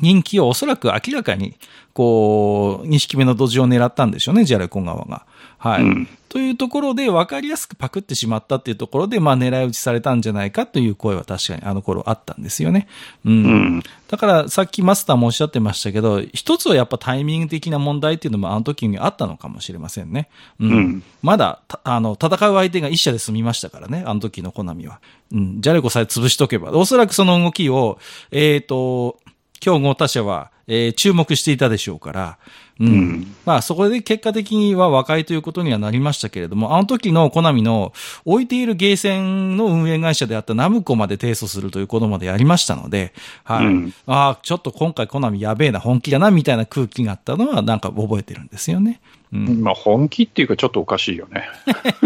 [0.00, 1.56] 人気をおそらく明らかに、
[1.92, 5.26] こう、2匹目の土地を狙ったんでしょうね、ジャレコ側が。
[5.60, 5.82] はい。
[5.82, 12.88] うん、というところで分かりやすくパクってしまったっていうところで、まあ狙い撃ちされたんじゃないかという声は確かにあの頃あったんですよね。
[13.26, 13.32] うん。
[13.32, 13.36] う
[13.78, 20.30] ん、だからさっきマスターもおっしゃってましたけど、一つはやっぱタイミング的な問題っていうのもあの時にあったのかもしれませんね。
[20.60, 20.70] うん。
[20.70, 25.00] うん、まだ、あの、戦う相手が一社で済みましたからね、あの時のコナミは。
[25.32, 25.60] うん。
[25.60, 26.70] ジャレコさえ潰しとけば。
[26.70, 27.98] おそらくその動きを、
[28.30, 29.18] えっ、ー、と、
[29.60, 32.38] 競合他社は、えー注目していたでしょうから、
[32.80, 32.88] うん。
[32.88, 37.92] うんまあ、そこで結果的には和解ということにはなりましたけれども、あの時のコナミの
[38.24, 43.12] 置いているゲーセンの運営会社であったナムコまで提訴するということまでやりましたので、
[43.44, 43.66] はい。
[43.66, 49.00] うんああ、ちょっと今回コナミやべえな、本気だな、みたいな空気があったのはなんか覚えてるんですよね。
[49.32, 49.62] うん。
[49.62, 51.48] まあ本気っていうかちょっとおかしいよね。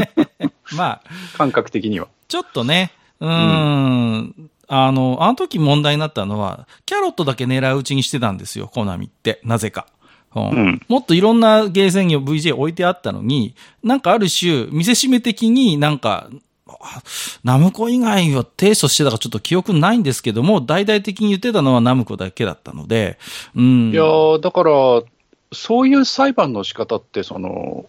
[0.77, 1.03] まあ、
[1.37, 2.09] 感覚的には。
[2.29, 9.41] ちょっとね、うーん、あの、あの時問題になったのは、キャロットだけ狙い撃ちにしてたんですよ、コナミって。
[9.45, 9.87] なぜか。
[10.35, 16.29] うんうんもっといろんなゲーセンに VJ 置いてあったのに、なんかある種、見せしめ的になんか、
[16.67, 17.03] あ
[17.45, 23.19] ナムコ以外は提訴してたかちょっと記憶ないんですけども、大々的に言ってたのはナムコだけだったので、
[23.55, 23.91] うん。
[23.91, 25.03] いやーだから、
[25.53, 27.87] そういう裁判の仕方って、その、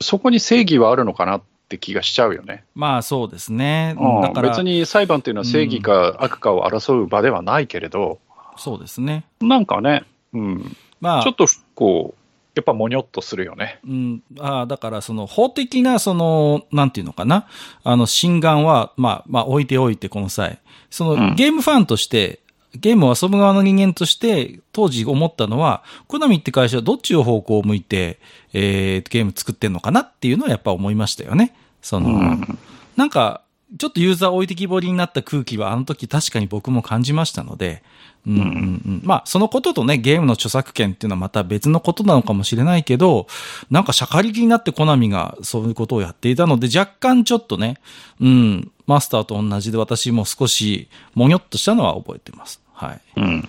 [0.00, 2.64] そこに正義はあるのかなって気がしちゃうよね。
[2.74, 3.96] まあそうですね。
[3.98, 8.18] うんだから、別に裁判っていうのは正義か悪かを争う場ではないけれど、
[8.56, 9.24] そうですね。
[9.40, 12.18] なんかね、うん、まあ、ちょっとこう、
[12.54, 13.78] やっぱもにょっとするよね。
[13.86, 17.46] うん、ああ、だからその法的なその、なんていうのかな、
[17.84, 20.58] あの、心眼は、まあ、まあ置いておいてこの際、
[20.90, 21.34] その、うん。
[21.36, 22.40] ゲームファンとして、
[22.74, 28.18] ゲームを遊ぶ側の人間として、当時思ったのは、コナミって会社はどっちの方向を向いて、
[28.52, 31.54] えー、ゲーム作ってんのかなっていうのはやっぱ思いましたよね。
[31.80, 32.58] その、うん。
[32.96, 33.42] なんか、
[33.76, 37.82] ちょっとユーザー置いてきぼりになった空気はあの時確かに僕も感じましたので、
[38.26, 43.26] うんうんうん、まあ、そのこととね、ゲームの著作権っていうのはまた別のことなのかもしれないけど、
[43.70, 47.78] なんか、しゃかりきになってコナミがそういうことをやっていたので、若干ちょっとね、
[48.20, 52.60] うん、マスターと同じで私も少しもにょっとしたのは覚えてます。
[52.72, 53.00] はい。
[53.16, 53.48] うん。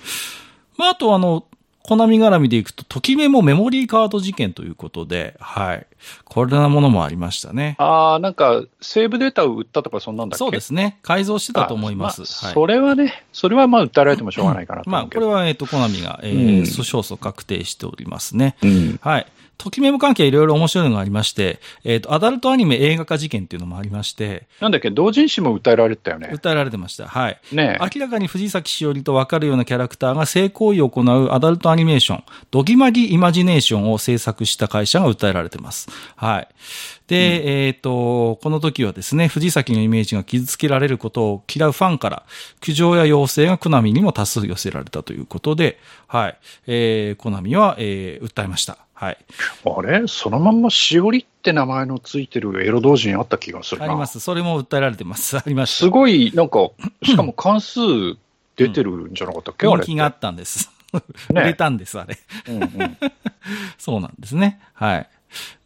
[0.78, 1.46] まあ、あとあの、
[1.84, 5.88] コナミ絡みでいくと、ときメモメモリーカード事件ということで、はい。
[6.26, 7.76] これなものもありましたね。
[7.80, 10.40] ああ、なんか、セーブデータを売ったとか、そんなんだっけ？
[10.40, 11.00] そうですね。
[11.02, 12.22] 改造してたと思います。
[12.22, 15.26] はいあそれはね、それはまあ、訴えられてもしょうがないかなとまあ、思うけど。
[15.26, 18.56] これは、えっ、と、コナミが、えうんー、訴訟訴確定しておりますね。
[18.62, 19.00] うん。
[19.02, 19.26] はい。
[19.60, 26.30] ときメモ関係いろいろ面白いのがありまして、えっ、と、アダルトアニメ映画化事件っていうのもありまして、なんだっけ、同人誌も訴えられてたよね。
[26.32, 27.10] 訴えられてました。
[27.10, 27.40] はい。
[27.52, 35.90] ね明らかに藤崎しおりと分かるようなキャラクターが性行為を行うアダルトアニメーション、ドギマギイマジネーションを制作した会社が訴えられてます。
[36.16, 36.48] はい。
[37.08, 42.24] で、えっ、と、この時はですね、藤崎のイメージが傷つけられることを嫌うファンから、
[42.62, 46.38] 苦情や要請がコナミにも多数寄せられたということで、はい。
[46.68, 48.78] えー、コナミは、えー、訴えました。
[49.00, 49.18] はい。
[49.64, 50.08] あれ？
[50.08, 53.86] そのまんましおりって名前のついてるエロ同人あった気がするな。
[53.86, 54.20] あります。
[54.20, 55.38] それも訴えられてます。
[55.40, 55.86] ありました。
[55.86, 56.70] すごい、なんか、
[57.04, 57.80] しかも関数
[58.58, 59.86] 出てるんじゃなかったっけ、あれって。
[59.86, 60.70] 人気があったんです。
[61.32, 62.18] 売れたんです、あれ。
[62.50, 62.98] うんうん
[63.78, 64.60] そうなんですね。
[64.74, 65.10] はい。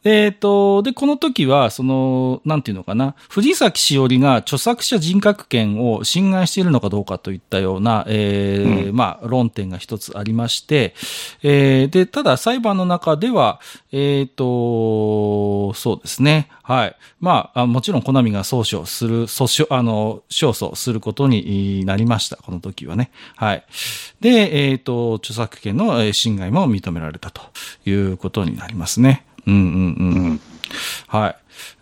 [0.03, 10.93] でえっ、と、で、この時は、その、なんていうのかな、藤崎しおりが著作者人格権を侵害しているのかどうかといったような、えーまあ、論点が一つありまして、
[11.41, 13.61] えーで、ただ裁判の中では、
[13.93, 16.49] えっ、と、そうですね。
[16.63, 16.95] はい。
[17.21, 22.35] まあ、あもちろん、コナミが訴訟する、訴訟、あの、勝訴することになりました。
[22.35, 23.11] この時はね。
[23.37, 23.63] はい。
[24.19, 27.41] で、えっ、と、著作権のえー侵害も認められたと
[27.85, 29.25] いうことになりますね。
[29.47, 30.25] うんうんうん。
[30.25, 30.41] うん
[31.07, 31.35] はい。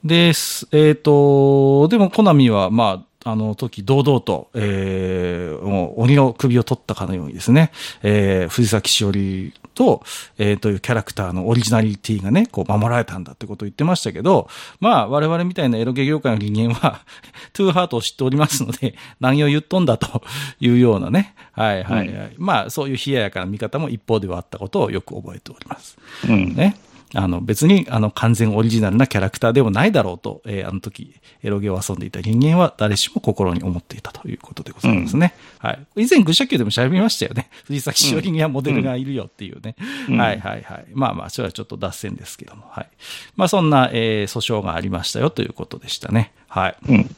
[0.03, 7.71] で、すえっ、と、でも、コナミは、まあ、あの時、堂々と、えー、もう、鬼の首を取ったかのようにですね、
[8.01, 10.03] えー、藤崎しおりと、
[10.39, 17.01] えー、というキャラクターのオリジナリティがね、こう、守られたんだってことを言ってましたけど、まあ、我々みたいなエロゲ業界の人間は、
[17.53, 20.23] トゥーハートを知っておりますので、何を言っとんだと
[20.59, 22.33] いうようなね、はいはいはい。
[22.37, 25.97] まあ、そういう冷ややかな見方も一方ではあったことをよく覚えております。
[26.27, 26.75] うんね。
[27.13, 35.33] あの、別に、あの、完全オリジナルなキャラクターでもないだろうと、えーあの時、エロゲを遊んでいた人間は誰しも心に思っていたということでございますね。
[35.59, 35.79] はい。
[35.97, 37.49] 以前、愚者級でも喋りましたよね。
[37.65, 39.75] 藤崎しおりにはモデルがいるよっていうね。
[40.07, 40.85] うんはいはいはい。
[40.93, 42.63] まあまあ、それはちょっと脱線ですけども。
[42.69, 42.87] はい。
[43.35, 46.31] まあ、そんな、えー訴訟がありましたよということでしたね。
[46.47, 46.75] はい。
[46.87, 47.15] うん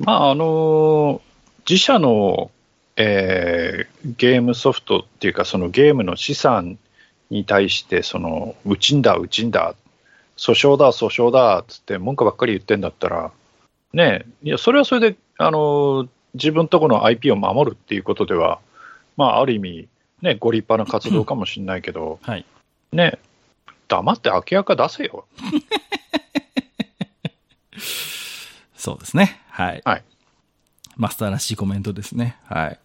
[0.00, 1.20] まあ、あの
[1.68, 2.50] 自社の、
[2.96, 6.78] えーゲームソフトっていうか、そのゲームの資産
[7.30, 9.74] に対して、その、うちんだ、うちんだ、
[10.36, 13.30] 訴訟だ、訴訟だ、つって文句ばっかり言ってんだったら、
[13.92, 18.60] ねえ、いや、それはそれで、あの自分とこの IP を守るっていうことでは、
[19.16, 19.88] まあ、ある意味、
[20.22, 22.44] ね、ご立派な活動かもしれないけど、はい。
[22.92, 23.18] ねえ、
[23.88, 25.24] 黙って明らか出せよ。
[28.76, 29.40] そうですね。
[29.50, 29.82] はい。
[29.84, 30.04] はい。
[30.96, 32.36] マスターらしいコメントですね。
[32.44, 32.78] はい。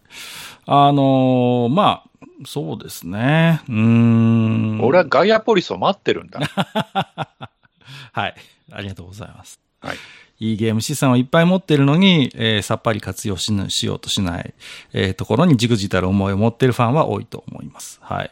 [0.66, 2.10] あのーまあ、
[2.44, 3.62] そうですね。
[3.68, 4.80] うーん。
[4.82, 6.40] 俺はガイアポリスを待ってるんだ。
[8.12, 8.34] はい。
[8.72, 9.60] ありがとうございます。
[9.80, 9.96] はい。
[10.38, 14.54] いいゲーム資産をいっぱい持ってるのに、えー、さっぱり活用ししようとしない、
[14.92, 17.98] えー、ところにじくじたる思いを持ってるファンは多いと思います。
[18.02, 18.30] はい。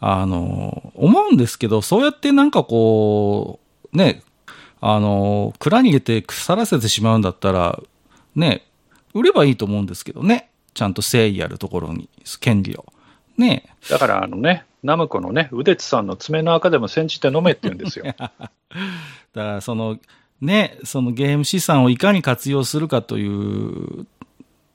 [0.00, 3.60] あの、思うんですけど、そうやってなんかこ
[3.92, 4.22] う、ね、
[4.80, 7.80] あの、蔵に入れて腐らせてしまうんだったら、
[8.36, 8.66] ね、
[9.14, 10.50] 売ればいいと思うんですけどね。
[10.74, 12.08] ちゃんと誠意あるところに、
[12.40, 12.84] 権利を。
[13.38, 18.04] ねだからあのね、ナムコのね、ウデツさんの爪の赤でも煎じて飲めって言うんですよ。
[18.18, 18.40] だか
[19.34, 19.98] らその、
[20.40, 24.06] ね、そのゲーム資産をいかに活用するかという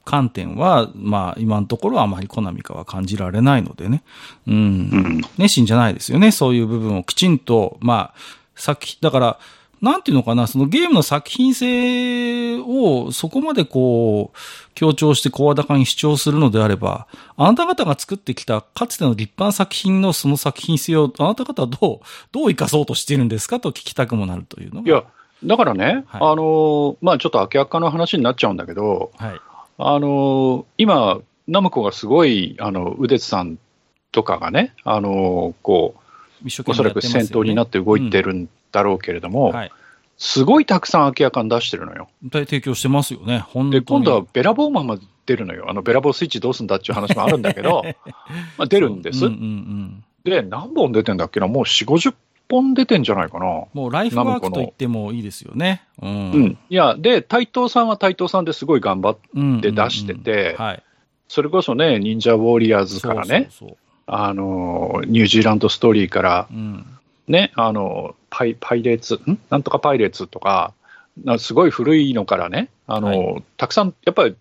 [0.04, 4.04] 観点は、まあ今のところはあまりコナミかは感じられないのでね。
[4.48, 4.56] うん。
[4.56, 6.32] うん、熱心じゃないですよね。
[6.32, 8.14] そういう部分をきちんと、まあ、
[8.56, 9.40] 作品、だから、
[9.84, 14.38] なんていうのかな、そのゲームの作品性をそこまでこう、
[14.76, 24.88] 強調して声高に主張するのであれば、あなた方が作ってきたかつての立派な作品のその作品性をあなた方はどう、どう生かそうとしているんですかと聞きたくもなるというのが。
[24.88, 25.04] いや、
[25.44, 29.40] だからね、はい、あの、まあちょっと明らかの話になっちゃうんだけど、はい、
[29.80, 31.20] あの、今、
[31.50, 33.58] ナムコがすごい、あの、ウデツさん
[34.14, 36.03] とかがね、あの、こう、ね、
[36.66, 39.72] おそらく先頭になって動いてるんだろうけれども、うんはい、
[40.18, 42.10] すごいたくさん空き家感出してるのよ。
[42.32, 45.70] 提供してますよね、で、今度はベラボーマンまで出るのよ。
[45.70, 47.84] あの、ベラボースイッチどうすんだっていう話もあるんだけど、
[48.58, 49.26] まあ出るんです。
[49.26, 51.48] うんうんうん、で、何本出てんだっけな？
[51.48, 52.14] もう4、50
[52.50, 53.46] 本出てんじゃないかな。
[53.74, 55.84] もうライフワークと言ってもいいですよね。
[56.02, 56.32] うん。
[56.32, 60.84] うん、いや、で、台東さんは台東さんですごい頑張って出してて、うんうんうん、はい。
[61.30, 66.86] それこそね、忍者ウォリアーズからね、そうそうそうあの、ニュージーランドストーリーから、うん、
[67.28, 69.40] ね、あの、パイ、パイレーツ、ん？
[69.50, 70.74] なんとかパイレーツとか、
[71.38, 74.36] すごい古いのからね、あの、はい、たくさん、やっぱり、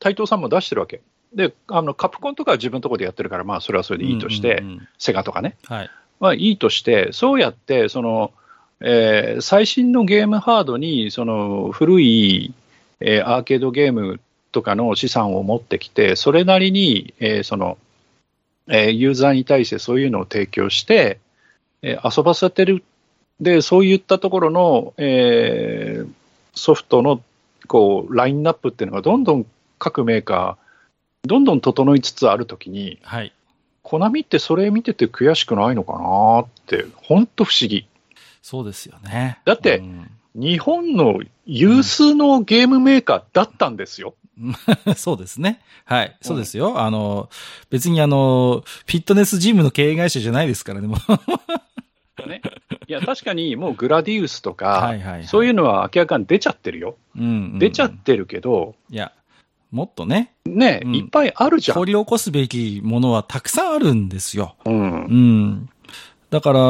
[0.00, 1.00] 台東さんも出してるわけ。
[1.34, 5.56] で、あの、カプコンとかは自分のところでやってるから、まあ、それはそれでいいとして、うんうんうん、セガとかね。
[5.66, 5.90] はい。
[6.18, 8.32] まあ、いいとして、そうやって、その、
[8.80, 12.54] えー、最新のゲームハードに、その、古い、
[13.00, 14.20] えー、アーケードゲーム
[14.52, 17.76] とかの資産を持ってきて、それなりに、えー、その、
[18.68, 21.20] えー、ユーザーに対してそういうのを提供して、
[21.82, 22.84] えー、遊ばせてる。
[23.40, 26.08] で、そういったところの、えー、
[26.54, 27.20] ソフトの
[27.66, 29.46] こうラインナップっていうのがどんどん
[29.78, 33.32] 各メーカー、どんどん整いつつあるときに、はい、
[33.82, 37.86] コナミってそれ見てて悔しくないのかなって、本当不思議。
[38.42, 39.40] そうですよね。
[39.44, 44.14] だって、うん、日本の有数のゲームメーカーだったんですよ。
[44.96, 45.60] そうですね。
[45.84, 46.16] はい。
[46.20, 46.80] そうですよ。
[46.80, 47.30] あの、
[47.70, 52.28] 別にあの、フィットネスジムの経営会社じゃないですからね、もう。
[52.28, 52.42] ね。
[52.86, 56.96] いや、確かにもうグラディウスとか、はいはいはい、そういうのは明らかに出ちゃってるよ。
[57.16, 59.12] うん、うん、出ちゃってるけど、いや、
[59.70, 60.32] もっとね。
[60.44, 61.78] ね、うん、いっぱいあるじゃん。
[61.78, 64.56] 掘り起こすべきものはたくさんあるんですよ。
[64.64, 65.04] うん。
[65.04, 65.70] うん。
[66.30, 66.60] だから、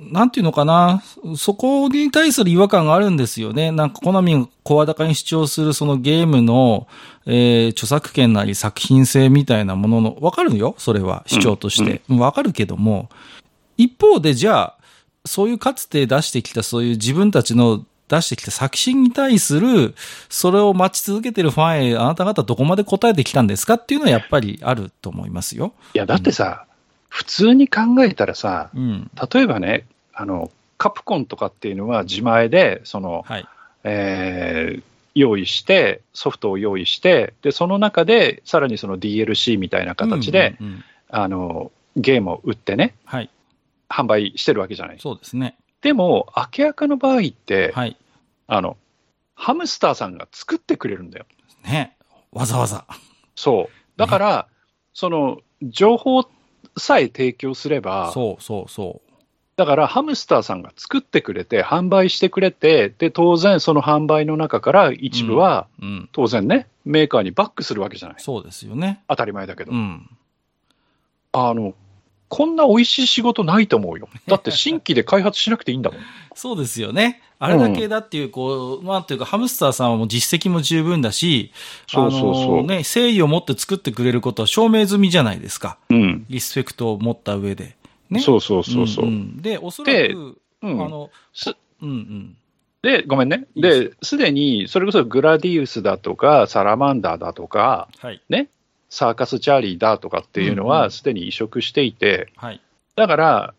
[0.00, 1.02] なんていうのかな、
[1.36, 3.70] そこに対する違和感があるんですよね。
[3.72, 6.88] なんか、コナミが声高に主張するそのゲームの、
[7.26, 12.02] えー、著作権なり作品性みたいなものの、わかるよそれは、主張として。
[12.08, 13.08] わ、うん、かるけども、
[13.76, 14.76] 一方でじゃあ、
[15.24, 19.94] そういうかつて出してきたそういう自分たちの出してきた作品に対する、
[20.28, 25.72] それを待ち続けてるファンへ、あなた方どこまで答えてきたんですかっていうのはやっぱりあると思いますよ。
[25.94, 26.66] いや、だってさ、
[27.10, 33.46] 普通に考えたらさ、うん、例えばね、あの、カプコンとかっていうのは自前で、その、はい、
[33.84, 34.82] えー、
[35.14, 43.28] 用意して、ソフトを用意して、で、その中で、さらにその DLC みたいな形で、うんうんうん、あの、ゲームを売ってね、はい、
[43.88, 44.98] 販売してるわけじゃない。
[45.00, 45.56] そうですね。
[45.82, 47.96] でも、明らかの場合って、はい、
[48.46, 48.76] あの、
[49.34, 51.26] ハムスターさんが作ってくれるんだよ。
[51.64, 51.96] ね。
[52.30, 52.86] わざわざ。
[53.34, 53.98] そう。
[53.98, 54.56] だから、ね、
[54.94, 56.28] その、情報
[56.76, 59.10] さえ提供すれば、そうそうそう。
[59.56, 65.66] だからハムスターさんが作ってくれて、販売してくれて、で、当然その販売の中から一部は、
[66.12, 68.16] 当然ね、メーカーにバックするわけじゃない。
[68.18, 69.02] そうですよね。
[69.06, 69.72] 当たり前だけど。
[69.72, 70.08] うん、
[71.32, 71.74] あの、
[72.30, 74.08] こんな美味しい仕事ないと思うよ。
[74.26, 76.00] だって新規で開発しなくていいんだもん。
[76.34, 77.20] そうですよね。
[77.40, 81.52] あれだけだっていう、こう、なんていうか、ハムスターさんはもう実績も十分だし、
[81.86, 82.62] そうそうそう。
[82.62, 85.78] ね、誠意を持って作ってくれることは証明済みじゃないですか。
[85.88, 86.26] うん。
[86.28, 87.76] リスペクトを持った上で。
[88.10, 88.20] ね。
[88.20, 89.06] そうそうそうそう。
[89.06, 92.36] うんうん、で、おそらく、うん、あの、す、うんうん。
[92.82, 93.46] で、ごめんね。
[93.56, 98.48] で、すでに、それこそグラディウスだとか、サラマンダーだとか、はい、ね、
[98.90, 102.60] サーカスチャーリーだとかっていうのは、すでに移植していて、はい、
[102.96, 103.54] だから、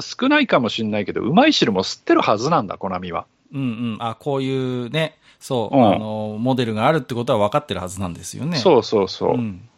[0.00, 3.26] 少ないかもしれないけど、うまい汁も吸ってるはずなんだ、コナミは。
[3.52, 3.96] うんうん。
[4.00, 8.56] あ、こういうね、そう、うん、あの、モデルがあるってことは分かってるはずなんですよね。
[8.56, 9.34] そうそうそう。
[9.34, 9.68] うん、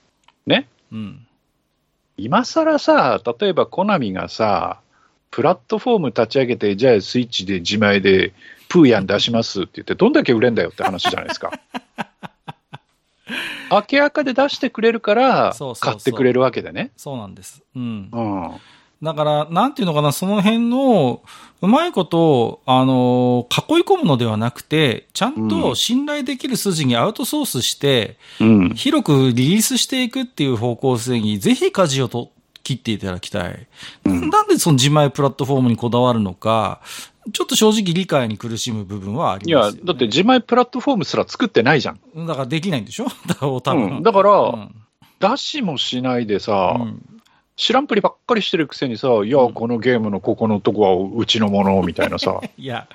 [0.46, 0.68] ね。
[0.92, 1.26] うん。
[2.16, 4.80] 今更さ、例えばコナミがさ、
[5.30, 8.32] プラットフォーム立ち上げて、じゃあスイッチで自前で
[8.68, 11.50] プーヤン出しますって言って、どんだけ売れんだよって話じゃないですか。
[13.70, 16.90] 明け赤で出してくれるから買ってくれるわけでね。
[16.96, 17.62] そうなんです。
[17.74, 18.10] うん。
[18.12, 18.50] うん。
[19.02, 21.22] だから、なんていうのかな、その辺の、
[21.60, 28.70] うまいことを、あの、囲い込むのではなくて、ちゃんと信頼できる筋にアウトソースして、うん。
[28.70, 32.30] 広くリリースしていくっていう方向性に、ぜひ舵をと
[32.62, 33.66] 切っていただきたい。
[34.04, 36.80] うんなんでその自前プラットフォームにこだわるのか、
[37.32, 39.80] ちょっと正直理解に苦しむ部分はありいや、ますよ、ね。
[39.84, 42.26] だって自前プラットフォームすら作ってないじゃん。
[42.26, 43.06] だからできないんでしょ？
[43.60, 43.96] 多分。
[43.96, 44.74] うんだからうん
[45.20, 47.02] 出しもしないでさ、うん
[47.54, 52.40] 知らんぷりばっかりしてるくせにさ、いや、このゲームのここのとこはうちのものみたいなさ。
[52.56, 52.88] いや、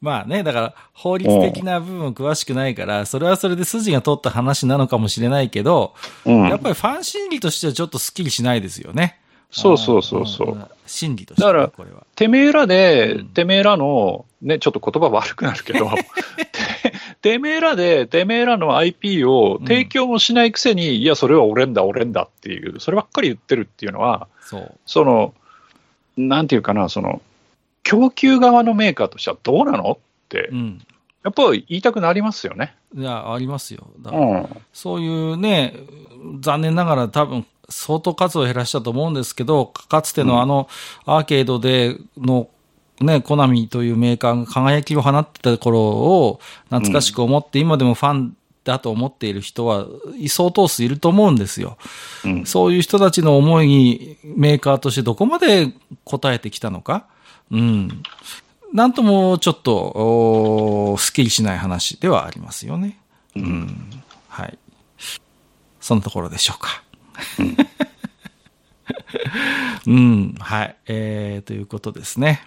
[0.00, 5.94] まあね、だから法律的な部分詳しくないから、それはそれで筋が通った話なのかもしれないけど、
[6.26, 9.19] うんやっぱりファン心理としてはちょっとスッキリしないですよね。
[9.50, 10.68] そうそうそうそう。
[11.16, 12.06] 理としては、だから。
[12.14, 15.90] てめえらで、うんてめえらの、ね、ちょっと言葉悪くなるけど、
[17.20, 24.74] ててめえらで、てめえらの IP を提供もしないくせに、いや、それは俺んだ、俺んだっていう、そればっかり言ってるっていうのは、そう。
[24.86, 25.34] その、
[26.16, 27.22] なんていうかな、その、
[27.82, 30.80] 供給側のメーカーとしてはどうなのってう、ん。
[31.22, 32.74] やっぱり言いたくなりますよね。
[32.94, 33.86] いや、ありますよ。
[34.00, 34.48] だからうん。
[34.72, 35.74] そういうね、
[36.40, 40.68] 残念ながら多分、相当数を減らしたと思うんですけど、かつてのあの、
[41.06, 42.48] アーケードでの、
[43.00, 49.86] ね、コナミというメーカーが輝きを放ってた頃を懐かしく思って、今でもファンだと思っている人は、
[50.28, 51.78] 相当数いると思うんですよ。
[52.24, 55.72] うんそういう人たちの思いにメーカーとしてどこまで
[56.04, 57.06] 応えてきたのか。
[57.50, 58.02] うん。
[58.72, 63.00] なんともちょっと、すっきりしない話ではありますよね。
[63.34, 63.90] うん。
[64.28, 64.58] はい。
[65.80, 66.82] そのところでしょうか。
[69.86, 70.34] うん。
[70.38, 70.76] はい。
[70.86, 72.42] えー、ということですね。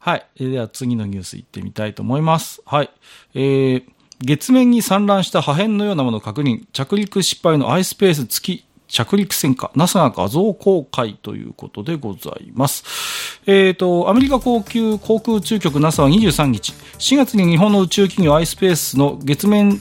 [0.00, 0.26] はい。
[0.38, 2.62] では次のニュース行ってみたいと思います。
[2.66, 2.90] はい。
[3.34, 3.84] えー、
[4.20, 6.64] 月面に散乱した破片のようなものを確認。
[6.72, 9.70] 着陸失敗の iSpace 月着陸船か。
[9.74, 13.40] NASA が画像公開ということでございます。
[13.46, 19.80] えっ、と、アメリカ航空航空宇宙局 NASA は23日、4月に日本の宇宙企業 iSpace の月面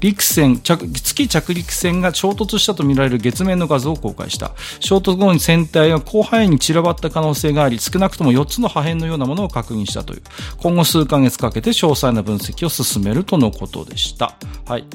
[0.00, 4.52] 陸船着月着陸船が衝突したとみられる月面の画像を公開した。
[4.80, 10.22] 衝突後に船体が広範囲に散らばった可能性があり少なくとも4つの破片のようなものを確認したという。
[10.58, 14.34] 今後数ヶ月かけて詳細な分析を進めるとのことでした。
[14.66, 14.86] はい。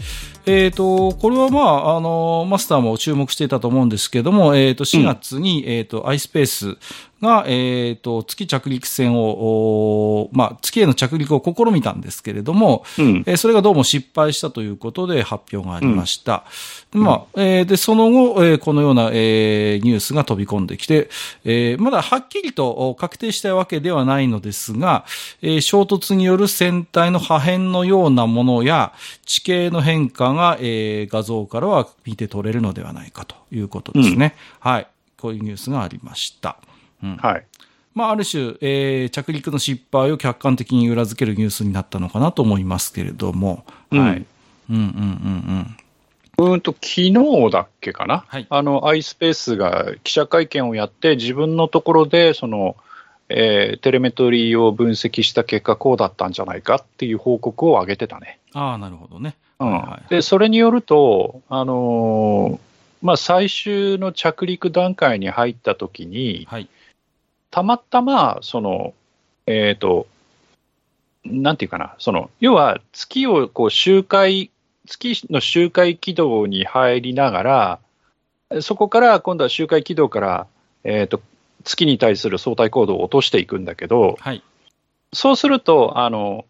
[0.47, 6.77] えー、とこれは、まあ、あのマスターも注目していたと思うんですけども、えー、と4月に、えー、と iSpace
[7.21, 13.23] が、えー、と月着陸船を、おまあ、月への着陸を試みたんですけれども、うん。
[13.25, 16.45] えーそれがどうも失敗したということで発表がありました。
[16.93, 21.09] でまあえーで、その後、えーこのような、えーニュースが飛び込んできて、
[21.43, 25.05] えーまだはっきりとお確定したわけではないのですが、
[25.41, 28.93] えー衝突による船体の破片のようなものや
[29.25, 34.35] 地形の変化が、えー画像からは見て取れるのではないかということですね。
[34.59, 34.87] はい。
[35.17, 36.57] こういうニュースがありました。
[37.01, 37.45] はい。
[37.93, 44.25] まあ、ある種、えー着陸の失敗を客観的に裏付けるニュースになったのかなと思いますけれども、うんはい。
[44.69, 44.83] うんうんうんう
[45.61, 45.77] ん。
[46.37, 47.13] うーんと、昨日
[47.51, 52.75] だっけかな、はいあの、iSpace が記者会見をやって、自分のところで、その、
[53.29, 58.39] えーテレメトリーを分析した結果、こうだったんじゃないかっていう報告を上げてたね。
[58.53, 59.35] ああ、なるほどね。
[59.59, 62.67] うんはいはいで、それによると、あのー
[63.01, 66.67] まあ、最終の着陸段階に入ったときに、はい。
[67.51, 68.93] たまたま、その、
[69.45, 70.07] えっ、と、
[71.23, 74.51] なんていうかな、その、要は月をこう周回、
[74.87, 77.79] 月の周回軌道に入りながら、
[78.61, 80.47] そこから今度は周回軌道から、
[80.83, 81.21] えっ、と、
[81.63, 84.41] 月に対する相対高度を落としていくんだけど、はい。
[85.13, 86.45] そうすると、あの、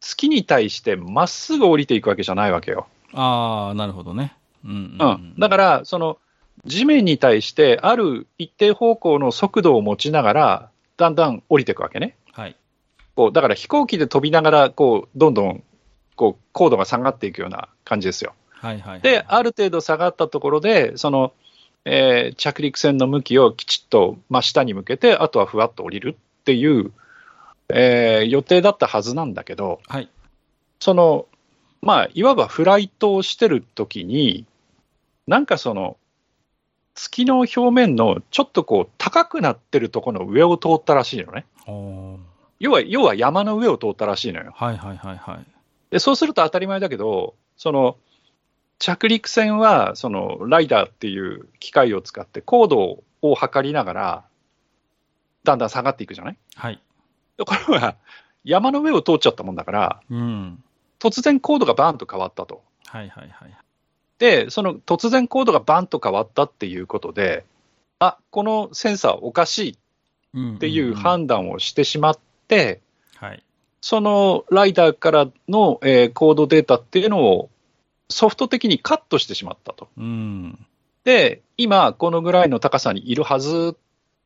[0.00, 2.86] 月に対してまっすぐ降りていくわけじゃないわけよ。
[3.12, 4.34] ああ、なるほどね。
[4.64, 5.34] うんううんん。
[5.38, 6.18] だから、その、
[6.64, 12.16] 地面に対してある一定方向の速度を持ちながら、だんだん降りていくわけね。
[12.32, 12.56] はい。
[13.14, 15.62] こうだから飛行機で飛びながら、こう、どんどん、
[16.18, 18.34] こう、高度が下がっていくような感じですよ。
[18.50, 19.00] はいはいはい。
[19.00, 21.32] で、ある程度下がったところで、その、
[21.84, 26.92] えー着陸船の向きをきちっと真下に向けて、あとはふわっと降りるっていう、
[27.70, 30.08] えー予定だったはずなんだけど、はい。
[30.80, 31.26] その、
[31.80, 34.44] まあ、いわばフライトをしてるときに、
[35.28, 35.96] なんかその、
[36.94, 41.46] 月の表面のちょっとこう、高くなってるところの上を通ったらしいのね。
[42.58, 44.52] 要は、要は山の上を通ったらしいのよ。
[44.56, 45.57] はいはいはいはい。
[45.90, 47.96] で、そうすると当たり前だけど、その、
[48.78, 54.24] 着陸船は、その、ライダーっていう機械を使って高度を測りながら、
[55.44, 56.38] だんだん下がっていくじゃない？
[56.54, 56.80] はい。
[57.38, 57.96] これは
[58.44, 60.62] 山の上を通っちゃったもんだから、うん。
[60.98, 62.62] 突然コードがバーンと変わったと。
[62.86, 63.56] はいはいはい。
[64.18, 67.44] で、その突然コードがバンと変わったっていうことで、
[67.98, 69.76] あこのセンサーおかしいっ
[70.56, 72.18] っていう判断をしてしまっ
[72.48, 72.80] て、はい。
[73.80, 77.50] そのライダーからの、えーコードデータっていうのを
[78.08, 79.88] ソフト的にカットしてしまったと。
[79.96, 80.58] うん。
[81.04, 83.78] で、今、このぐらいの高さにいるはずっ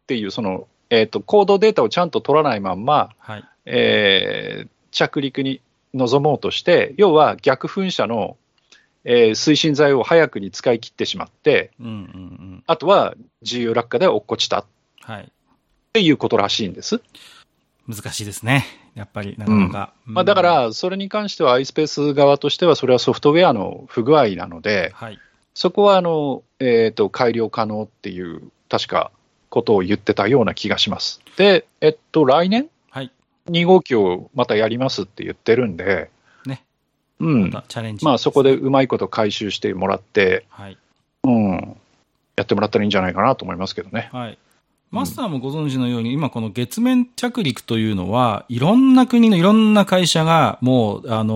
[0.06, 3.44] ていう、その、えっ、と、コードデータをちゃんと取らないまんま、はい。
[3.66, 5.62] えー着陸に
[5.94, 8.36] 臨もうとして、要は逆噴射の、
[9.04, 12.64] えー推進剤を早くに使い切ってしまって、うんうんうん。
[12.66, 14.64] あとは自由落下で落っこちたっ
[15.00, 15.32] はい。
[15.92, 17.00] ていうことらしいんです。
[17.94, 18.64] 難しいですね。
[18.94, 19.92] やっぱり、なかなか。
[20.04, 25.18] まあ、だか、ら、それに関しては iSpace 側としては、それはソフトウェアの不具合なので、はい。
[25.54, 29.10] そこはあの、えー、と改良可能っていう、確か
[29.50, 31.20] ことを言ってたような気がします。
[31.36, 33.10] で、えっと、来年、はい。
[33.50, 36.10] 2号機をまたやりますって言ってるんで、
[36.46, 36.64] ね。
[37.20, 38.04] うんまたチャレンジ。
[38.04, 40.78] まあ、そこでうまいこと回収してもらって、はい。
[41.24, 41.76] うん、
[42.36, 44.08] やってもらったらいいんじゃないかなと思いますけどね。
[44.12, 44.38] はい。
[44.92, 51.34] マスターもご存知のように、今この月面着陸というのは、いろんな国のいろんな会社がもう、あの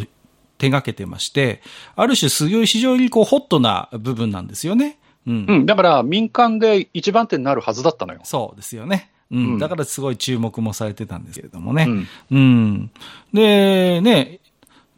[0.00, 0.08] ー
[0.56, 1.60] 手掛けてまして、
[1.96, 4.98] ある種すごい非常にこうホットな部分なんですよね。
[5.26, 5.46] うん。
[5.46, 8.20] うん、だから民間で一番手になるはずだったのよ。
[8.24, 9.10] そうですよね。
[9.30, 9.52] うん。
[9.54, 11.86] うんだからすごい注目もされてたんですけれどもね。
[11.88, 12.90] うんうん。
[13.32, 14.40] で、ね、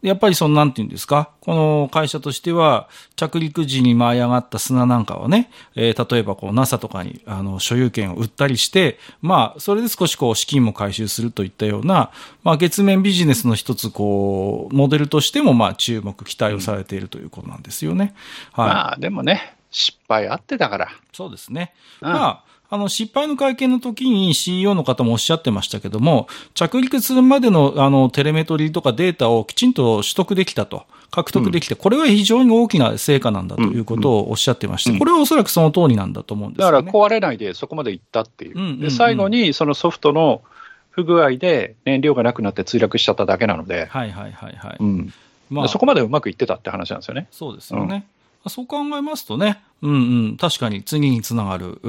[0.01, 12.11] やっぱりその、なんていうんですか、この会社としては、着陸時に舞い上がった砂なんかはね、えー例えばこう NASA とかに、あの、所有権を売ったりして、まあ、それで少しこう、資金も回収するといったような、
[12.43, 18.13] まあ、月面ビジネスの一つ、こう、モデルとしても、まあ、注目、期待をされているということなんですよね。
[18.53, 18.67] はい。
[18.67, 20.89] まあ、でもね、失敗あってだから。
[21.11, 21.73] そうですね。
[22.01, 36.83] うんまあ、あの、失敗の会見の時に CEO の方もおっしゃってましたけども、着陸するまでの、あの、テレメトリーとかデータをきちんと取得できたと、獲得できて、これは非常に大きな成果なんだということをおっしゃってまして、うんこれはおそらくその通りなんだと思うんですだから。
[36.83, 38.57] 壊れないでそこまで行ったっていう。
[38.57, 40.41] うんうんうんで最後にそのソフトの
[40.89, 44.77] 不具合で燃料がなくなって墜落しちゃっただけなので、はいはいはいはい。
[44.79, 45.13] うん
[45.49, 47.27] まあ、そこまでうまくいってたって話なんですよね。
[47.31, 48.05] そうですよね。
[48.47, 49.95] そう考えますとね、うんう
[50.29, 51.79] ん、確かに次につながる、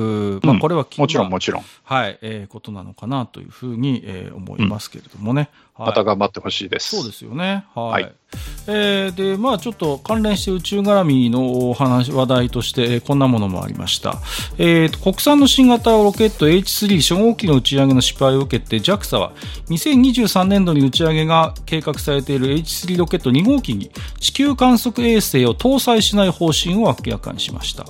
[0.43, 0.59] まあ、うん。
[0.61, 1.65] これは、もちろんまあもちろん。
[1.85, 5.51] はい、えーことなのかなというふうに、えー思いますけれどもね。
[5.79, 6.97] はいまた頑張ってほしいです。
[6.97, 7.65] そうですよね。
[7.75, 8.03] はい。
[8.03, 8.13] はい
[8.67, 14.19] えーで、まあちょっと関連して宇宙絡みのお話、話題として、えーこんなものもありました。
[14.59, 19.33] えーと、国産の新型ロケット H3 初号機の打ち上げの失敗を受けて JAXA は
[19.71, 27.87] 2023年度に打ち上げが計画されている H3 ロケット2号機に地球観測衛星を搭載しない方針を明らかにしました。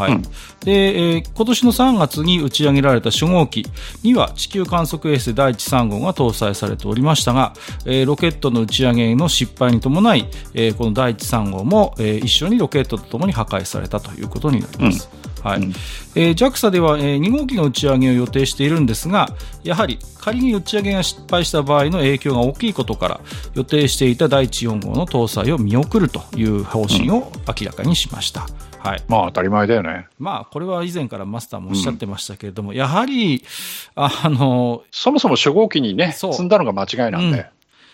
[0.00, 0.12] はい。
[0.12, 3.64] うんで、えー今年の3月に打ち上げられた初号機
[4.02, 7.54] には地球観測衛星第一3号が搭載されておりましたが、
[7.86, 15.08] えーロケットの打ち上げの失敗に伴い、えーこの第一3号も、えー一緒にロケットとともに破壊されたということになります。
[15.42, 15.72] はいうん
[16.14, 19.30] えー JAXA では、えー2号機の打ち上げを予定しているんですが、
[19.64, 23.20] やはり仮に打ち上げが失敗した場合の影響が大きいことから、
[23.54, 28.46] 予定していた第一4号の搭載を見送るという方針を明らかにしました。
[28.82, 29.02] はい。
[29.08, 30.06] まあ当たり前だよね。
[30.18, 33.44] まあ、これは以前からマスターもおっしゃってましたけれども、やはり、
[33.94, 37.46] あの、そもそも初号機にね、積んだのが間違いなんで。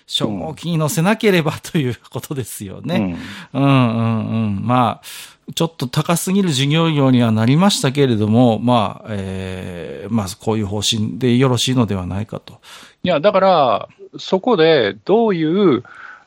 [0.08, 3.18] 初号機に乗せなければということですよね。
[3.52, 4.60] うんうん、うん、うん。
[4.62, 12.60] まあ、ちょっと高すぎる事業量にはなりましたけれども、まあ、えーまあ、こういう方針でよろしいのではないかと。
[13.02, 15.82] いや、だから、そこでどういう、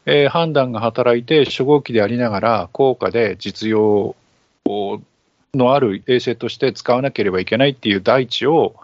[0.05, 4.15] えー判断が働いて、初号機でありながら、高価で実用
[4.69, 5.01] を
[5.53, 8.75] のある衛星として使わなければいけないっていう大地を、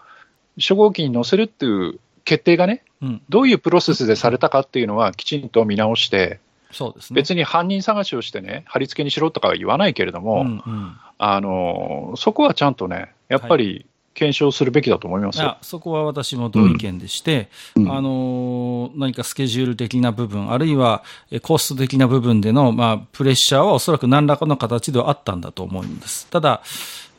[0.58, 6.40] 初号機に載せるっていう決定がね、うん、どういうプロセスでされたかっていうのは、きちんと見直して、
[6.72, 7.14] そうですね。
[7.14, 10.96] 別に犯人探しをしてね、貼り付けにしろとかは言わないけれども、うん、うん。
[11.18, 13.86] あのそこはちゃんとね、やっぱり
[14.16, 15.44] 検証するべきだと思いますよ。
[15.44, 26.26] いや、そこは私も同意見でして、うんあのー何かスケジュール的な部分、あるいはえコスト的な部分での、まあ、プレッシャーはおそらく何らかの形ではあったんだと思うんです。
[26.28, 26.62] ただ、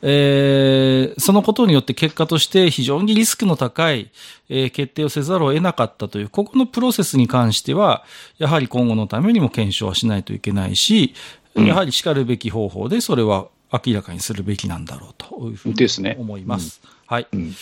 [0.02, 4.10] えーそのことによって結果として非常にリスクの高い、
[4.48, 8.04] えー決定をせざるを得なかったという、ここのプロセスに関しては、
[8.38, 11.14] やはり今後のためにも検証はしないといけないし、
[11.54, 16.80] やはり叱るべき方法でそれは明らかにするべきなんだろうというふうに思います。
[17.06, 17.26] はい。
[17.32, 17.54] うん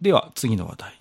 [0.00, 0.97] では、次の話題。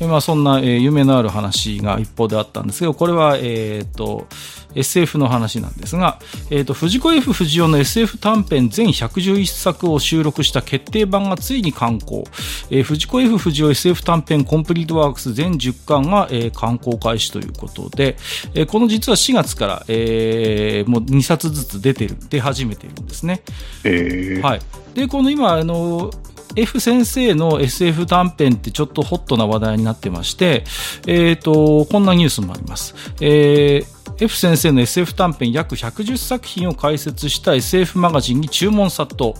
[0.00, 4.26] まあ、そんな、えー、夢のある話が一方であったんですけど、これは、えっ、ー、と、
[4.74, 6.18] SF の話なんですが、
[6.50, 12.24] えーと、藤子 F 不二雄の SF 短編全111作を収録した決定版がついに刊行、
[12.70, 18.16] えー、藤子 F 不二雄 SF 短編コンプリートワークス全10巻が、えー、刊行開始ということで、
[18.54, 23.42] えー、この実は4月から、えー、もう2冊ずつ出てる出始めているんですね。
[23.84, 24.60] えー、はい、
[24.94, 26.10] でこの今あの
[26.56, 30.64] F 先生の SF 短編ってちょっとホットな話題になってまして、
[31.06, 32.94] えっ、ー、と、こんなニュースもあります。
[33.20, 39.32] えー F 先生の SF 短編約110作品を解説した SF マガジンに注文殺到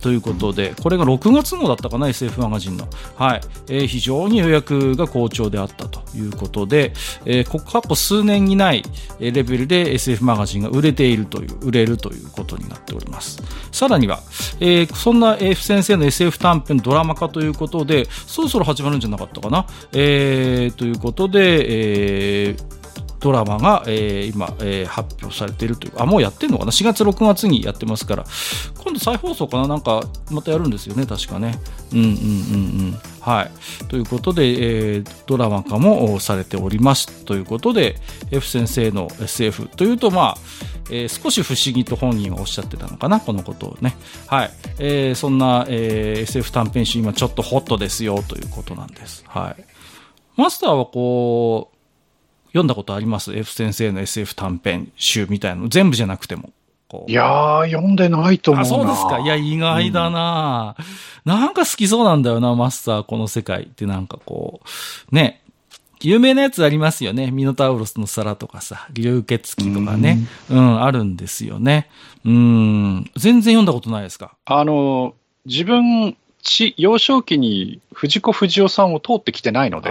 [0.00, 2.86] ということで、これが6月号だったかな、SF マガジンの。
[3.16, 3.40] はい。
[3.68, 6.92] えー、非常に予約が好調であったということで、
[7.24, 8.82] えー、過去数年にない
[9.18, 13.42] レベルで SF マガジンが売れているという、売れるということになっております。
[13.72, 14.20] さらには、
[14.60, 19.66] えー、そんな F 先生の SF 短編ドラマ化ということで、そろそろ始まるんじゃなかったかな？
[19.92, 22.75] えー、ということで、えー、
[23.26, 28.24] ドラマが、えー、今、えー、発表されているというあもうやってるのかな？4月6月にやってますから。
[28.78, 29.66] 今度再放送かな？
[29.66, 31.06] なんかまたやるんですよね？
[31.06, 31.58] 確かね。
[31.92, 32.12] うんうんうんう
[32.92, 32.98] ん。
[33.20, 33.50] はい。
[33.88, 37.24] ということで、えー、ドラマ化もされております。
[37.24, 37.96] ということで
[38.30, 40.38] F 先生の SF というとまあ
[40.88, 43.96] えー、少し不思議と本人はおっしゃってたのかな、このことをね。
[44.28, 44.50] はい。
[44.78, 48.22] えー、そんな、えー、SF 短編集今ちょっとホットですよ。
[48.22, 49.24] ということなんです。
[49.26, 49.64] はい。
[50.36, 51.75] マスターはこう、
[52.56, 55.68] 読んだことあります ?F 先生の SF 短編集みたいなの。
[55.68, 56.50] 全部じゃなくても。
[57.08, 58.68] いやー、読んでないと思うな。
[58.68, 59.18] あ、そうですか。
[59.18, 64.60] いや、意外だな、うん、なんか好きそうなんだよな、マスター、この世界ってなんかこ
[65.12, 65.42] う、ね。
[66.00, 67.30] 有名なやつありますよね。
[67.30, 70.18] ミノタウロスの皿とかさ、流血鬼とかね。
[70.50, 71.88] うん、うん、あるんですよね。
[72.24, 73.10] うん。
[73.16, 74.36] 全然読んだことないですか？
[74.44, 75.14] あの、
[75.46, 79.90] 自分、ち幼少期に藤子不二雄さんを通ってきてないので、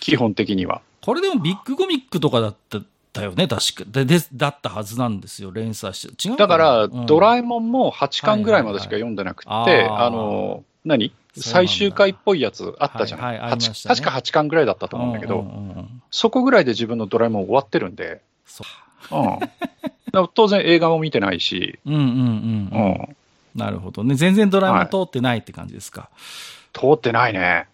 [0.00, 0.80] 基本的には。
[1.04, 2.78] これでもビッグコミックとかだった
[3.12, 3.84] だよね、確か。
[3.86, 6.28] で、でだったはずなんですよ、連載して。
[6.28, 11.12] 違うだから、うん、ドラえもんも8巻ぐらいまでしか読んでなくて、はいはいはい、あの、何？
[11.36, 18.64] 最終回っぽいやつあったじゃない、はいはいね、確か8巻ぐらいだったと思うんだけど、うんうんうん、そこぐらいで自分のドラえもん終わってるんで、そ
[19.10, 19.16] う。
[20.14, 22.78] うん、当然映画も見てないし、うんうんうん、う
[23.08, 23.16] ん。
[23.54, 24.14] なるほどね。
[24.14, 26.10] 全然ドラえもん通ってないって感じですか。
[26.74, 27.66] 通ってないね。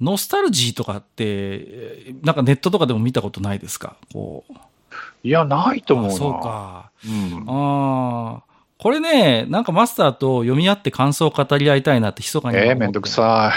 [0.00, 3.96] ノスタルジーとかって、なんかネットとかでも見たことないですか？
[4.12, 4.52] こう。
[5.22, 6.14] いや、ないと思うな。
[6.14, 6.90] そうか。
[7.06, 8.42] うん、ああ。
[8.78, 13.52] これね、なんかマスターと読み合って感想を語り合いたいなって密かにええー、めんどくさ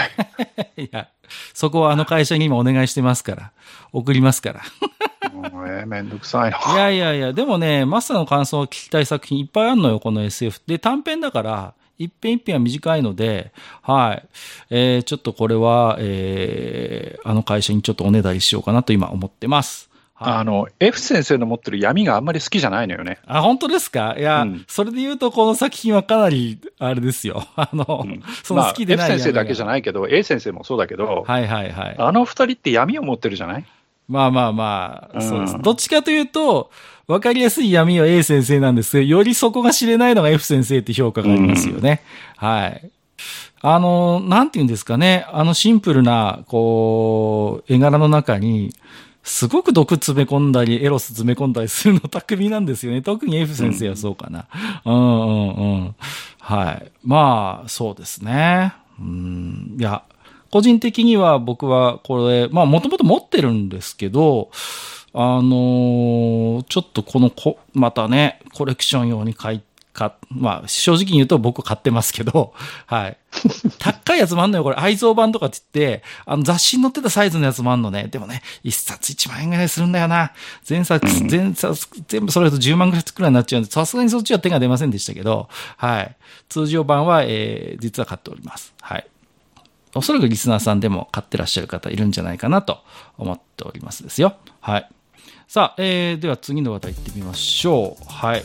[0.76, 0.82] い。
[0.84, 1.08] いや、
[1.52, 3.52] そこはあの会社に今お願いしてますから。
[3.92, 4.60] 送りますから。
[5.22, 6.58] ええー、めんどくさいな。
[6.74, 10.62] いやいやいや、でもね、マスターの感想を聞きたい作品いっぱいあるのよ、この SF。
[10.66, 14.28] で、短編だから、一編一編は短いので、はい。
[14.70, 19.90] えー、ちょっとこれは、えー、あの会社にちょっとおねだりしようかなと今思ってます。
[20.14, 23.18] はい、あの、F 先生の持ってる闇があんまり好きじゃないのよね。
[23.26, 24.16] あ、本当ですか？
[24.18, 27.46] いや、うん、それで言うとこの作品はかなり、あれですよ。
[27.56, 31.96] あの、うん、その好きでない、まあ、F 先生だけじゃないけど、A 先生もそうだけど、はいはいはい。
[31.98, 33.64] あの二人って闇を持ってるじゃない？
[34.08, 35.58] まあまあまあ、そうです。
[35.60, 36.70] どっちかというと、
[37.10, 42.02] わかりやすい闇は A 先生なんですけど、よりそこが知れないのが F 先生って評価がありますよね。
[42.40, 42.90] うん、はい。
[43.62, 45.26] あの、なんて言うんですかね。
[45.32, 48.72] あのシンプルな、こう、絵柄の中に、
[49.24, 53.02] すごく毒詰め込んだり、エロス詰め込んだりするの巧みなんですよね。
[53.02, 54.46] 特に F 先生はそうかな。
[54.84, 55.94] うん、うんうんうん
[56.38, 56.92] はい。
[57.02, 58.72] まあ、そうですね。
[59.00, 60.04] うん、いや、
[60.50, 64.50] 個人的には僕はこれ、まあもともと持ってるんですけど、
[65.12, 72.54] あのー、ちょっとこのこ、またね、コレクション用に買い、か、まあ、正直に言うと僕買ってますけど、
[72.86, 73.16] はい。
[73.78, 74.76] 高いやつもあんのよ、これ。
[74.76, 78.08] 愛蔵版とかって言って、あの雑誌に載ってたサイズのやつもあんのね。
[78.10, 80.32] でもね、一冊1万円ぐらいするんだよな。
[80.62, 86.16] 全冊、全冊、全部それだと10万ぐらいくらいになっちゃうんで、さすがにそっちは手が出ませんでしたけど、はい。
[86.48, 88.72] 通常版は、えー、実は買っております。
[88.80, 89.06] はい。
[89.94, 92.78] おそらくリスナーさんでも買ってらっしゃる方いるんじゃないかなと
[93.18, 94.36] 思っておりますですよ。
[94.60, 94.88] はい。
[95.50, 98.04] さあ、えー、では次の話題行ってみましょう。
[98.06, 98.44] はい。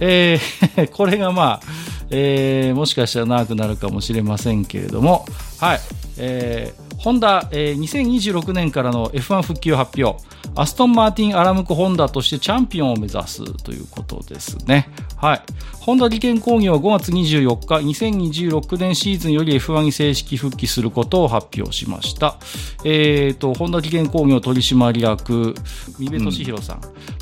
[0.00, 1.66] えー、 これがまあ、
[2.10, 5.26] えー、もしかしたら長くなるかもしれませんけれども、
[5.60, 5.80] はい。
[6.20, 10.22] えー、ホンダ、えー、2026年からの F1 復旧発表。
[10.56, 14.90] アストン・マーティン・アラムコ・ホンダとしてチャンピオンを目指すということですね。
[15.16, 15.42] はい。
[15.80, 22.36] ホンダ技研工業は5月24日、2026年シーズンより F1 に正式復帰することを発表しました。
[22.84, 25.54] えっ、ー、と、ホンダ技研工業取締役、
[25.98, 26.80] 三部俊弘さん。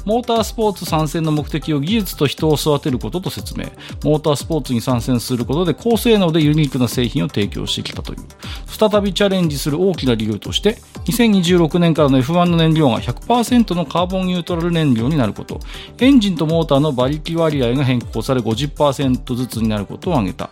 [0.08, 3.66] モータースポーツ参戦の目的を技術と人を育てることと説明。
[4.02, 8.20] モータースポーツに参戦することで高性能でユニークな製品を提供してきたという。
[8.66, 15.60] 再びチャレンジする大きな理由として、2026年からの F1 の燃料が100%のカーボンニュートラル燃料になること。
[16.00, 20.48] エンジンとモーターの馬力割合が変更され50%ずつになることを挙げた。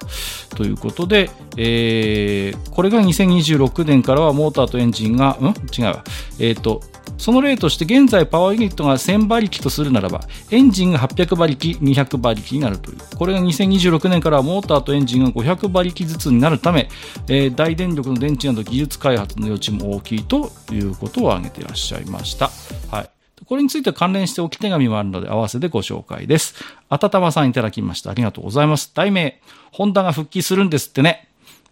[0.55, 5.47] ということで、えー、これが2026年からはモーターとエンジンが、ん？
[5.47, 6.03] 違う。
[6.41, 6.83] えっ、ー、と、
[7.19, 10.21] その例として現在パワーユニットが1000馬力とするならば、
[10.51, 12.99] エンジンが800馬力、200馬力になるという。
[13.17, 16.89] これが2026年からモーターとエンジンが500馬力ずつになるため、
[17.29, 22.51] えー、大電力の電池など技術開発の余地も大きいということを挙げていらっしゃいました。
[22.91, 23.11] はい。
[23.47, 26.55] これについて関連して置き手紙もあるので合わせてご紹介です。
[26.89, 28.11] あたたまさんいただきました。
[28.11, 28.91] ありがとうございます。
[28.95, 29.41] 題名、
[29.71, 31.29] ホンダが復帰するんですってね。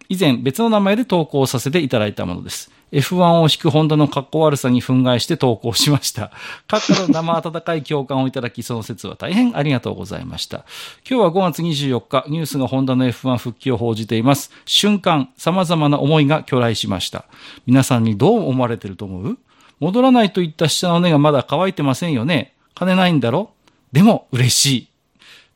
[0.07, 2.71] 以前別の名前で投稿させていただいたものです。
[2.99, 6.31] F1 を引くホンダの格好悪さに憤慨して投稿しました。
[6.67, 10.65] 各家の生温かい共感をいただき、その説は大変ありがとうございました。
[11.09, 14.51] 今日は5月24日、ニュースがホンダの F1 復帰を報じています。
[14.65, 17.25] 瞬間、様々な思いが巨来しました。
[17.65, 19.37] 皆さんにどう思われてると思う？
[19.79, 22.53] 戻らないといった下の根がまだ乾いてませんよね。
[22.75, 23.49] 金ないんだろ？
[23.91, 24.87] でも嬉しい。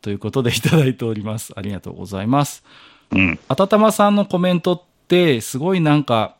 [0.01, 1.53] ということでいただいております。
[1.55, 2.63] ありがとうございます。
[3.11, 3.39] うん。
[3.47, 6.35] あたたまさんのコメントって、すごいなんか、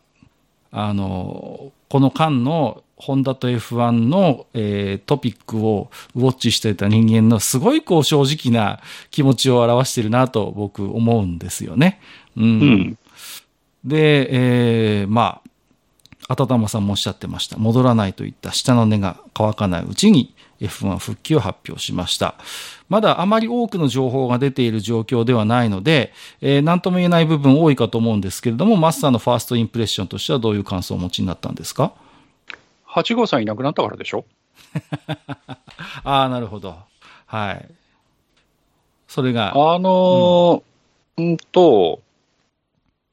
[0.72, 12.01] あの、この間のホンダと F1 の、えー、トピックをウォッチしていた人間のすごいこう正直な気持ちを表しているなと僕思うんですよね。
[12.36, 12.43] うん。
[12.43, 12.97] うん、
[13.86, 15.49] で、えー、まあ、
[16.28, 17.57] あたたまさんもおっしゃってました。
[17.57, 22.36] 戻らないといった下の根が乾かないうちに F1 復帰を発表しました。
[22.89, 26.11] まだあまり多くの情報が出ている状況ではないので、
[26.41, 31.93] えー、何とも言えない部分多いかと思うんですけれども、マスターのファーストインプレッションとしてはどういう感想をお持ちになったんですか
[32.87, 34.25] ?8 号さんいなくなったからでしょ？
[36.03, 36.75] ああ、なるほど。
[37.27, 37.69] はい。
[39.07, 39.51] それが。
[39.51, 40.63] あのー、
[41.17, 42.01] うん、んと、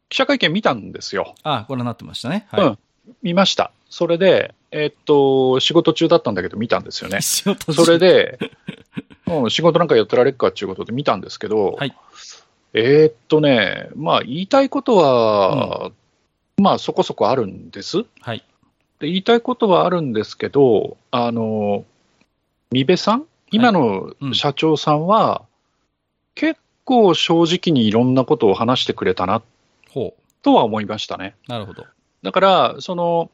[0.09, 1.35] 記者会見見たんですよ。
[1.43, 2.47] ああ、ご覧になってましたね。
[2.51, 2.67] はい。
[2.67, 2.79] うん、
[3.23, 3.73] 見ました。
[3.91, 7.21] それで、えー、っと、仕事中だったんだけど見たんですよね。
[7.23, 8.39] 仕事中それで、
[9.27, 11.97] うん、仕事なんかやってられっかっていうことで見たんですけど、はい、
[12.75, 15.91] えー、っとね、まあ言いたいことは、
[16.59, 18.05] うん、まあそこそこあるんです。
[18.21, 18.45] はい。
[19.01, 21.85] で言いたいことはあるんですけど、あの、
[22.71, 23.25] 三部さん？
[23.51, 25.45] 今の社長さんは、
[26.35, 29.43] 結構正直にいろんなことを話してくれたな、
[30.43, 31.35] とは思いましたね。
[31.49, 31.87] なるほど。
[32.23, 33.31] だから、その、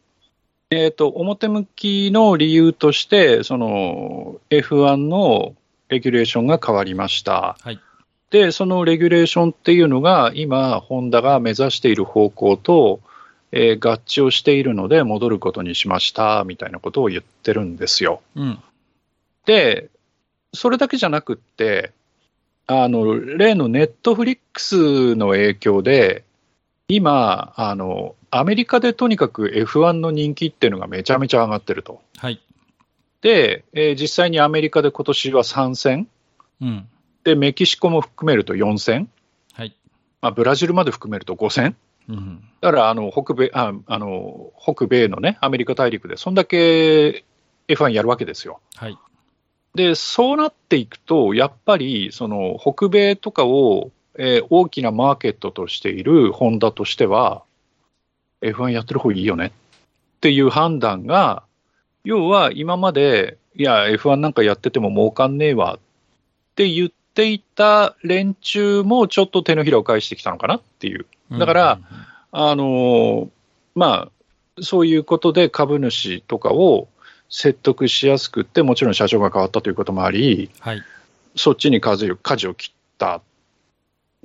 [0.71, 5.55] えっ、ー、と、表向きの理由として、その F1 の
[5.93, 7.57] レギュレーションが変わりました。
[7.61, 7.79] はい、
[8.31, 13.01] で、そのレギュレーションっていうのが、今、ホンダが目指している方向と、
[13.53, 18.23] えー、合致をしているので、戻ることにしましたみたいなことを言ってるんですよ。
[18.35, 18.59] うん、
[19.45, 19.91] で、
[20.55, 21.93] それだけじゃなくって、
[22.67, 26.25] あの例のネットフリックスの影響で、
[26.89, 32.01] 今あの、アメリカでとにかく F1 の人気っていうのがめちゃめちゃ上がってると。
[32.17, 32.41] はい、
[33.23, 36.09] で、えー、実際にアメリカで今年は3戦、
[36.61, 36.89] うん、
[37.25, 39.09] でメキシコも含めると4戦、
[39.55, 39.75] はい。
[40.21, 41.77] まあ、ブラジルまで含めると5戦、
[42.09, 47.25] うん、だからあの北米ああの北米の、ね、アメリカ大陸で、そんだけ
[47.69, 48.61] F1 やるわけですよ。
[48.75, 48.99] はい。
[49.75, 57.45] でそうなっていくと、やっぱりその北米とかを、えー、大きなマーケットとしているホンダとしては、
[58.43, 59.47] F1 やってる方がいいよね
[60.17, 61.45] っていう判断が、
[62.05, 65.79] 要は今まで、いや、F1 なんかやってても儲かんねえわっ
[66.55, 71.07] て言っていた連中もちょっと手のひらを返してきたのかなっていう。
[71.31, 71.81] だから、
[72.33, 73.31] あの
[73.75, 76.89] まあ、そういうことで株主とかを
[77.29, 80.83] 説得しやすくって、もちろん社長が変わったということもあり、はい、
[81.37, 83.23] そっちに舵を舵を切った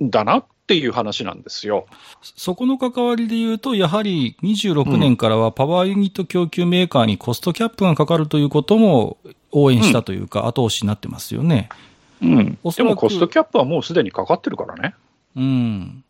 [0.02, 0.38] んだな。
[0.38, 1.86] っていう話なんですよ。
[2.22, 9.16] そこの関わりで言うと、やはり26年からはパワーユニット供給メーカーにコストキャップがかかるということも
[9.50, 11.70] 応援したというか、後押しになってますよね。
[12.20, 12.58] うん。
[12.76, 14.94] でもコストキャップはもうすでにかかってるからね。
[15.34, 16.04] うん。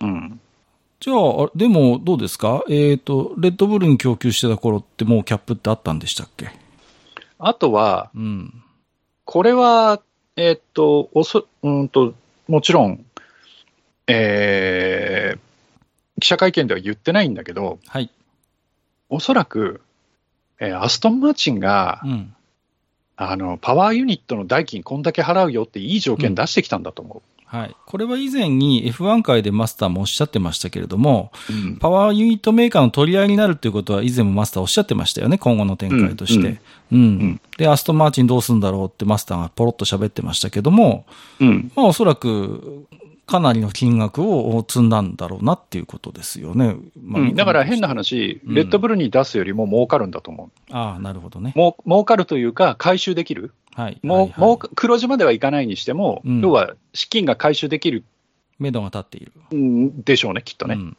[0.00, 0.40] うん。
[1.00, 2.64] じゃあ、でもどうですか？
[2.68, 6.50] えっ、ー、と、レッドブルに供給してた頃ってもうキャップってあったんでしたっけ？
[7.38, 8.62] あとは、うん、
[9.24, 10.00] これは、
[10.36, 12.14] えっ、ー、と、おそ、うんと、
[12.48, 13.04] もちろん、
[14.06, 18.10] えー、記者会見では言ってないんだけど、はい、
[19.08, 19.80] おそらく、
[20.58, 22.34] えー、アストン・マーチンが、うん、
[23.16, 27.22] あのパワーユニットの代金こんだけ払うよっていい条件出してきたんだと思う。
[27.52, 27.76] うん、はい。
[27.86, 36.60] これは以前に F1 界でマスターもおっしゃってましたけれども、うんパワーユニットメーカーの取り合いになるっていうことは以前もマスターおっしゃってましたよね、今後の展開として。
[36.92, 36.98] うん。
[36.98, 41.06] んで、アストンマーチンどうするんだろうってマスターがポロッと喋ってましたけども、
[41.40, 41.72] うん。
[41.76, 42.86] まあおそらく、
[43.26, 46.76] かなりの金額を積んだんだろうなっていうことですよね。
[47.00, 47.88] まあうんだから変な。
[47.88, 50.72] 話、うんレッドブルに出すよりも儲かるんだと思う。
[50.72, 51.52] ああ、なるほどね。
[51.54, 53.52] もう儲かるというか、回収できる。
[53.74, 53.98] はい。
[54.02, 58.04] もう、はい黒字まではいかないにしても、うん要は資金が回収できる
[58.58, 59.56] 目処が立っている。
[59.56, 60.74] んでしょうね、きっとね。
[60.74, 60.96] うん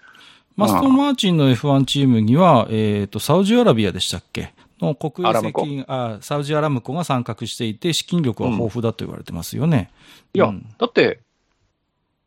[0.56, 9.92] マストン・マーチンの F1 チームには、えっ、と、サウジアラビアでしたっけの国営あ、サウジアラムコが参画していて、資金力は豊富だと言われてますよね。
[10.34, 11.20] いや、うんだって、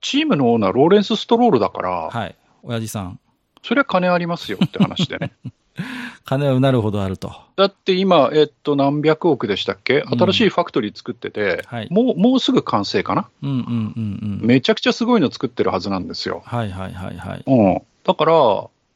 [0.01, 2.35] チームのオーナー、ローレンス・ストロールだから、はい。
[2.63, 3.21] 親父さん。
[3.63, 5.33] そりゃ金ありますよって話でね。
[6.25, 7.33] 金はうなるほどあると。
[7.57, 10.01] だって今、えっと、何百億でしたっけ？
[10.01, 14.47] うん新しいファクトリー作ってて、はいもう、もうすぐ完成かな、うんうんうんうん。
[14.47, 16.43] めちゃくちゃすごいの作ってるはずなんですよ。
[16.45, 17.45] はいはいはいはい。
[17.47, 17.83] うん。
[18.05, 18.37] だから、あ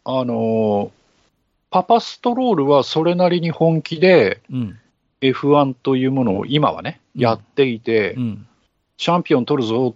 [0.04, 0.90] のー
[1.70, 4.78] パパストロールはそれなりに本気でうん。
[5.22, 8.46] F1 というものを今はね、うんやっていて、うん。
[8.98, 9.94] チャンピオン取るぞ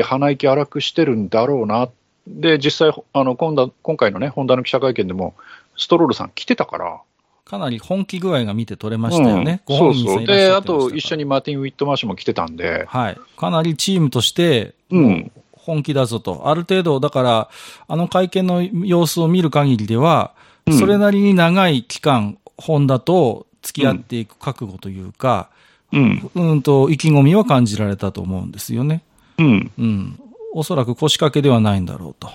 [0.00, 1.88] って鼻息荒くしてるんだろうな。
[2.26, 5.34] で、実際、あの、今度今回のね、ホンダの記者会見でも、
[5.76, 7.00] ストロールさん来てたから。
[7.44, 9.62] かなり本気具合が見て取れましたよね。
[9.68, 10.04] うんそうそ。
[10.04, 13.18] で、あいうらっしゃってましたからと一緒にマーティン・ウィットマーシュも来てたんで、はい。
[13.36, 15.30] かなりチームとして、うん。
[15.52, 16.48] 本気だぞと。
[16.48, 17.48] ある程度、だから、
[17.88, 20.32] あの会見の様子を見る限りでは、
[20.66, 25.48] うんそれなりに長い期間、ホンダと付き合っていく覚悟というか、
[25.92, 26.30] うん。
[26.34, 29.02] うん、と、意気込みは感じられたと思うんですよね。
[29.38, 29.70] うん。
[29.78, 30.20] うん。
[30.54, 32.30] おそらく腰掛けではないんだろうと。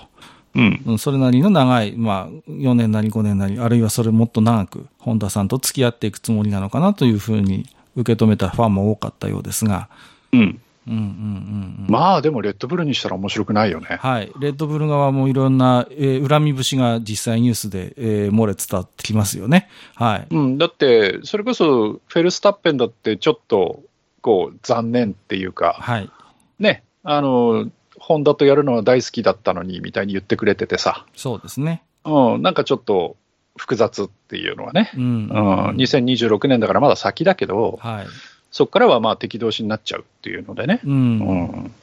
[0.54, 0.82] うん。
[0.86, 9.88] うん、それなりの長い、まあ、4年なり5年なり、あるいはそれもっと長く、本田さんと付き合っていくつもりなのかなというふうに受け止めたファンも多かったようですが、
[10.32, 10.60] うん。
[10.86, 11.86] うんうんうんうん。
[11.88, 13.98] まあ、でも、レッドブルにしたら面白くないよね。
[14.00, 14.32] はい。
[14.40, 19.68] レッドブル側もいろんな、えー恨み節が実際ニュースで、えー漏れ伝わってきますよね。
[19.94, 20.26] はい。
[20.30, 20.58] うん。
[20.58, 23.80] だって、それこそ、フェルスタッペンだって、ちょっと、
[24.20, 26.10] こう、残念っていうか、はい。
[26.58, 31.82] ね、あの、ホンダとやるのは大好きだったのに、みたいに言ってくれててさ、そうですね。
[32.04, 33.16] うん、なんかちょっと
[33.56, 35.02] 複雑っていうのはね、うん。
[35.02, 38.06] うん、2026年だからまだ先だけど、はい。
[38.50, 40.90] そこからはまあ敵同士になっちゃうっていうのでね、う。
[40.90, 41.74] うんん、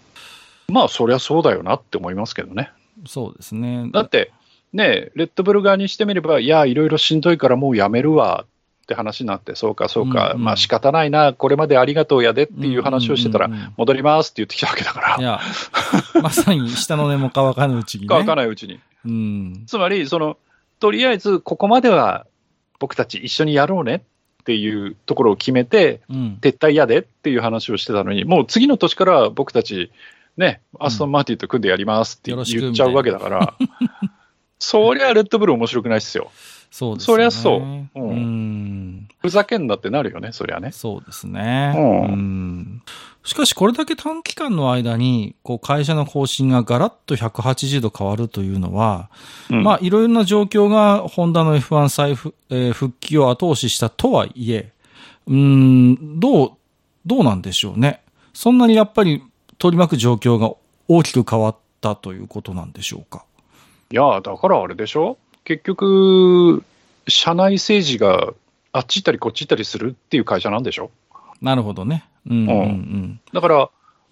[0.68, 2.72] まあそりゃそうだよなって思いますけどね。
[3.08, 3.90] そうですね。
[3.92, 4.32] だって、
[4.74, 8.46] ね、レッドブル側にしてみれば、いや、いろいろしんどいからもうやめるわ
[8.90, 15.40] って話になって、そうか、そうか、うんうんまあ仕方ないな、これまでありがとうやでっていう話をしてたら戻りますって言ってきたわけだからい、や、
[16.24, 18.08] まさに下の根も乾かぬうちにね。
[18.18, 18.80] 乾かないうちに。
[19.06, 19.64] うん。
[19.68, 20.38] つまり、その、
[20.80, 22.26] とりあえずここまでは
[22.80, 24.04] 僕たち一緒にやろうね
[24.42, 26.38] っていうところを決めて、うん。
[26.42, 29.92] 撤退やでっていう話をしてたのに、もう次の年からは僕たち、
[30.36, 33.54] ね、アストン・マーティンと組んでやりますって言っちゃうわけだから、
[34.58, 36.32] そりゃレッドブル面白くないっすよ。
[36.72, 37.06] そうですね。
[37.14, 39.08] そりゃそうううんん。
[39.22, 40.72] ふざけんなってなるよね、そりゃね。
[40.72, 41.74] そうですね。
[41.76, 42.82] うんうん
[43.22, 49.10] しかし、これだけ短期間の間に、こう、会社の方針がガラッと180度変わるというのは、
[49.52, 54.72] うんまあ、いろいろな状況が、ホンダの F1 再復,、えー復帰を後押ししたとはいえ、
[55.28, 56.52] うーん、どう、
[57.06, 58.02] どうなんでしょうね。
[58.34, 59.22] そんなにやっぱり
[59.58, 60.54] 取り巻く状況が
[60.88, 63.26] 大きく変わったということなんでしょうか？
[63.92, 65.18] いや、だからあれでしょ？
[65.50, 66.64] 結局、
[67.08, 68.34] 社内政治が
[68.72, 70.92] あっち行ったりこっち行ったりするっていう会社なんでしょ？
[71.42, 72.06] なるほどね。
[72.30, 73.20] うん、うん、うん。
[73.34, 73.70] だから、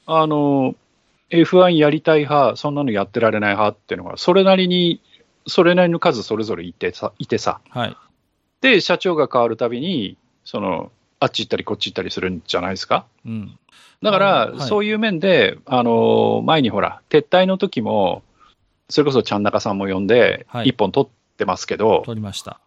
[0.08, 0.74] あの、
[1.30, 5.00] F1 やりたい派、そんなのやってられない派っていうのが、それなりに、
[5.46, 7.60] それなりの数それぞれいてさ、いてさ。
[7.70, 7.96] はい。
[8.62, 13.06] で、社長が変わるたびに、その、あっち行ったりこっち行ったりするんじゃないですか？
[13.28, 13.60] うん。
[14.02, 18.24] だから、はいそういう面で、あの、前にほら、撤退の時も、
[18.90, 22.60] それこそちゃん中さんも呼んで、はい一本取ってますけど、取りました。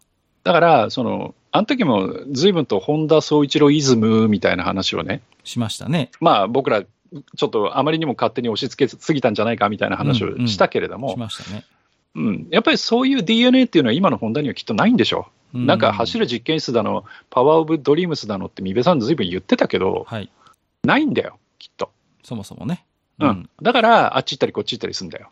[0.43, 6.09] だから、その、あの時も随分と本田宗一郎イズムみたいな話をね、しましたね。
[6.19, 11.65] まあ僕ら、ちょっとあまりにも勝手に押し付けすぎたんじゃないかみたいな話をしたけれども、しましたね。
[12.15, 15.59] うんやっぱりそういう DNA っていうのは今のホンダにはきっとないんでしょう。
[15.59, 20.29] うなんか走る実験室だの、パワーオブドリームスだのって、三部さんずいぶん言ってたけど、はい。
[20.83, 21.91] ないんだよ、きっと。
[22.23, 22.85] そもそもね。
[23.19, 23.49] うん。
[23.61, 25.29] だから、あっち行ったりこっち行ったりするんだよ。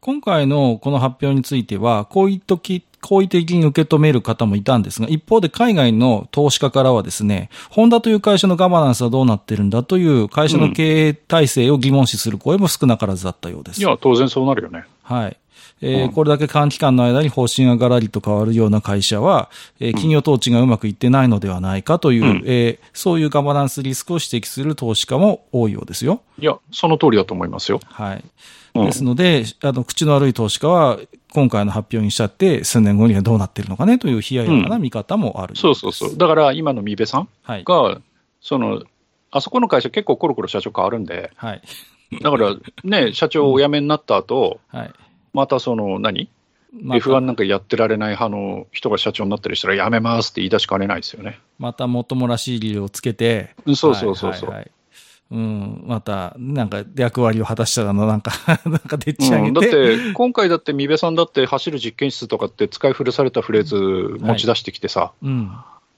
[0.00, 13.80] 今回のこの発表については、好意的、好意的に受け止める方もいたんですが、一方で海外の投資家からはですね、ホンダという会社のガバナンスはどうなってるんだという会社の経営体制を疑問視する声も少なからずだったようです。
[13.80, 14.84] いや、当然そうなるよね。
[15.02, 15.36] はい。
[15.82, 26.22] えーこれだけ短期間の間に方針がガラリと変わるような会社は、えー企業統治がうまくいってないのではないかという、うんえーそういうガバナンスリスクを指摘する投資家も多いようですよ。
[26.38, 27.80] いや、その通りだと思いますよ。
[27.84, 28.24] はい。
[28.74, 30.98] うんですので、あの、口の悪い投資家は、
[31.32, 36.16] 今回の発表にしちゃって、数年後にはどうなってるのかねという冷ややかな見方もある、そうそうそう。。
[36.16, 37.64] だから今の三部さんはい。
[37.64, 38.00] が、
[38.40, 38.82] その、
[39.30, 41.62] あそこの会社結構コロコロ社長変わるんで、はい。
[42.20, 44.92] だからね、社長お辞めになった後、はい。
[45.32, 46.28] またその何、
[46.72, 51.38] また F1 なんかやってられない派の人が社長になったりしたら辞めますって言い出しかねないですよね。
[51.58, 54.50] またもっともらしい理由をつけて、そうそうそうそう。
[54.50, 54.70] はいはいはい
[55.30, 58.32] うん、また、なんか役割を果たしたらの、なんか、
[58.66, 59.68] なんかでっち上うん、だげ。
[59.68, 63.76] ってて、今回だって、三部さんだって走る実験室とかって使い古されたフレーズ
[64.20, 65.52] 持ち出してきてさ、うん。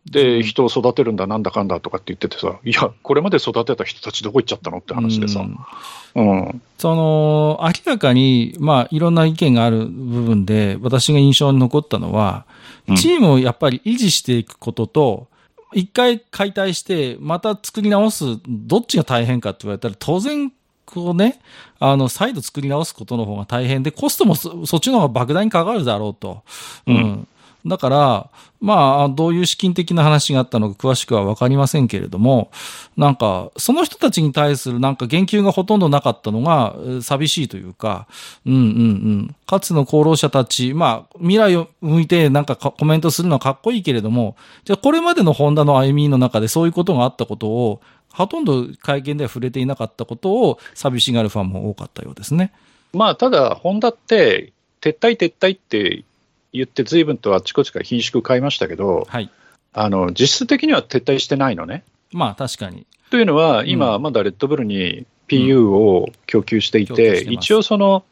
[0.04, 5.40] で、人を育てるんだ、なんだかんだとかって言っててさ、いや、これまで育てた人たちどこ行っちゃったのって話でさ。
[5.40, 6.28] う、ん。
[6.30, 12.44] うん、その、明らかに、まあ、いろんな意見がある部分で、私が印象に残ったのは
[12.88, 15.28] うん、チームをやっぱり維持していくことと、
[15.74, 20.52] 一回解体して、また作り直す、どっちが大変かって言われたら、当然、
[20.84, 21.40] こうね、
[21.78, 26.42] あの、再度作り直すことの方が大変で、コストもそっちの方が莫大にかかるだろうと。
[26.86, 27.28] うん。
[27.66, 32.50] だから、まあ、どういう資金的な話があったのか詳しくはわかりませんけれども、
[32.96, 38.06] なんか、その人たちに対するなんか言及がほとんどなかったのが、寂しいというか、
[38.46, 39.36] うんうんうん。
[39.46, 47.80] かつの功労者たち、まあ、未来を向いてなんかかコメントするのはかっこいいけれども、じゃあこれまでのホンダの歩みの中でそういうことがあったことを、
[48.12, 52.52] ほとんど会見では触れていなかったことを寂しがるファンも多かったようですね。
[52.92, 54.52] まあ、ただ、ホンダって、
[54.82, 56.04] 撤退、撤退って
[56.52, 59.30] 言って、ずいぶんとあっちこっちから品種買いましたけど、はい。
[59.74, 61.82] あの実質的には撤退してないのね。
[62.12, 62.86] まあ確かに。
[63.10, 68.04] というのは、う今、まだレッドブルに PU を供給していて、一応その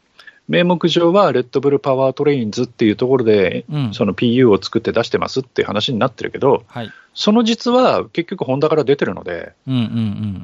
[0.47, 3.93] 名目上はレッドブルパワートレインズっていうところで、うん。
[3.93, 6.91] その PU を作って出してますっていう話になってるけど、はい。
[7.13, 9.53] その実は結局、ホンダから出てるので。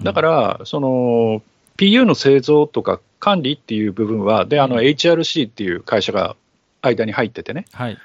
[0.03, 1.41] だから、その
[1.77, 6.35] PU の製造とか管理っていう部分は、で、あのうん HRC っていう会社が
[6.81, 7.97] 間に入っててね、はい。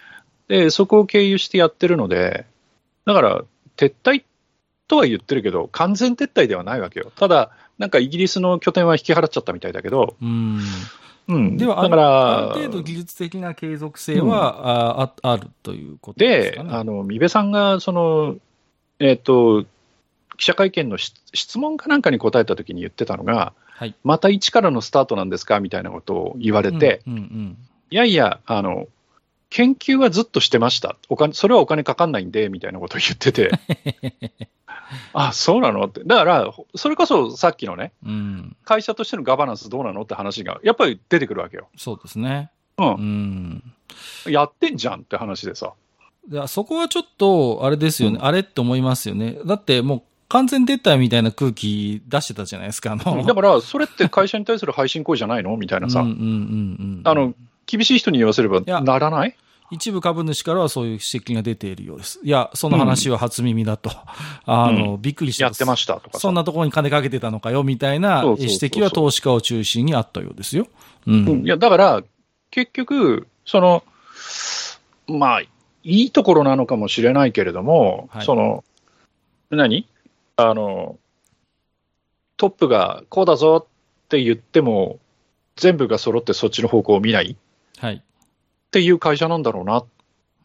[0.48, 2.46] で、そこを経由してやってるので、
[3.04, 3.42] だから、
[3.76, 4.22] 撤退
[4.86, 7.10] とは言ってるけど、完全撤退ではないわけよ。
[7.16, 10.60] ただ、なんかイギリスの拠点は引き払っちゃったみたいだけど、うん。
[11.28, 16.64] うん、では、あだから、ある程度技術的な継続性は、あああるということでね。
[16.68, 18.36] あの、三部さんが、その、
[18.98, 19.64] えっ、と、
[20.36, 23.94] 記者会見のし質問かなんかに答えたときに言ってたのが、はい。
[24.04, 27.56] また一からのスタートなんですかみたいなことを言われて、うんうん
[27.92, 28.88] いやいや、あの、
[29.50, 30.96] 研究はずっとしてました。
[31.10, 33.50] お金、それはお金かかんないんで、みたいなことを言ってて。
[35.12, 35.84] あ、そうなの？
[35.84, 36.02] って。
[36.04, 38.10] だから、それこそさっきのね、うん。
[38.10, 38.56] うん。
[38.64, 41.68] 会社としてのガバナンスどうなのって話が、やっぱり出てくるわけよ。
[41.76, 42.50] そうですね。
[42.78, 42.82] う。
[42.82, 43.62] うんん。
[44.26, 45.74] やってんじゃんって話でさ。
[46.30, 49.38] いやそこはちょっと、あれですよね、うんあれって思いますよね。
[49.44, 52.92] だってもう完全撤退みたいな空気出してたじゃないですか。
[52.92, 55.54] あの、だから、それって会社に対する配信行為じゃないの？
[55.58, 56.00] みたいなさ。
[56.00, 57.02] うんうんうんうん。
[57.04, 57.34] あの、
[57.66, 58.80] 厳しい人に言わせればや。
[58.80, 59.36] ならない？
[59.70, 62.20] 一部株主からはそういう指摘が出ているようです。
[62.22, 63.90] いや、その話は初耳だと。
[64.44, 66.18] あの、びっくりしてやってましたとかさ。
[66.20, 70.66] そんなところに金かけてたのかよ、みたいな指摘は投資家を中心にあったようですよ。
[71.06, 71.42] ううん。
[71.42, 71.46] ん。
[71.46, 72.02] いや、だから、
[72.50, 73.82] 結局、その、
[75.06, 75.48] まあ、い
[75.84, 78.26] いところなのかもしれないけれども、はい。
[78.26, 78.64] その、
[79.50, 79.86] 何？
[80.36, 80.98] あの、
[82.36, 84.98] トップがこうだぞって言っても、
[85.56, 87.30] 全部が揃ってそっちの方向を見ない。
[87.30, 87.36] っ
[87.78, 88.02] はい。
[88.70, 89.84] ていう会社なんだろうな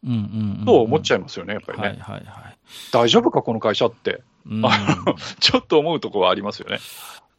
[0.04, 0.66] うんうんうん。
[0.66, 1.88] と思っちゃいいますよね、やっぱりね。
[1.88, 2.58] はいはいはい。
[2.92, 4.24] 大丈夫か、この会社って。
[4.50, 4.64] うん
[5.40, 6.80] ちょっと思うところはありますよね。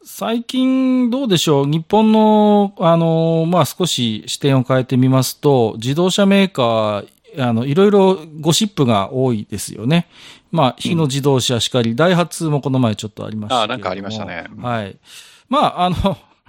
[0.03, 7.09] 最近どうでしょう日本の、あの、まあ、少し視点を変えてみますと、自動車メーカー、
[7.39, 10.09] あの、いろいろゴシップが多いですよね。
[10.51, 14.97] まあ、日野自動車しかり、ダイハツもこの前ちょっとありましたあなんかありましたねうんはい。
[15.49, 15.97] まあ、あの、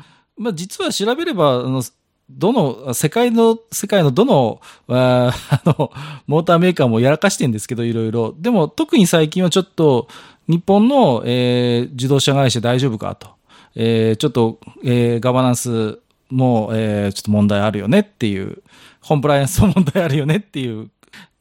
[0.37, 1.81] まあ、実は調べれば、あの、
[2.29, 5.33] どの、世界の、世界のどの、 あ
[5.65, 5.91] の、
[6.27, 8.35] モーターメーカーもやらかしてんですけど、いろいろ。
[8.37, 10.07] でも、特に最近はちょっと、
[10.47, 13.29] 日本の、えー自動車会社大丈夫かと。
[13.75, 15.99] えーちょっと、えーガバナンス
[16.29, 18.61] も、えーちょっと問題あるよねっていう、
[19.01, 20.89] コンプライアンスも問題あるよねっていう、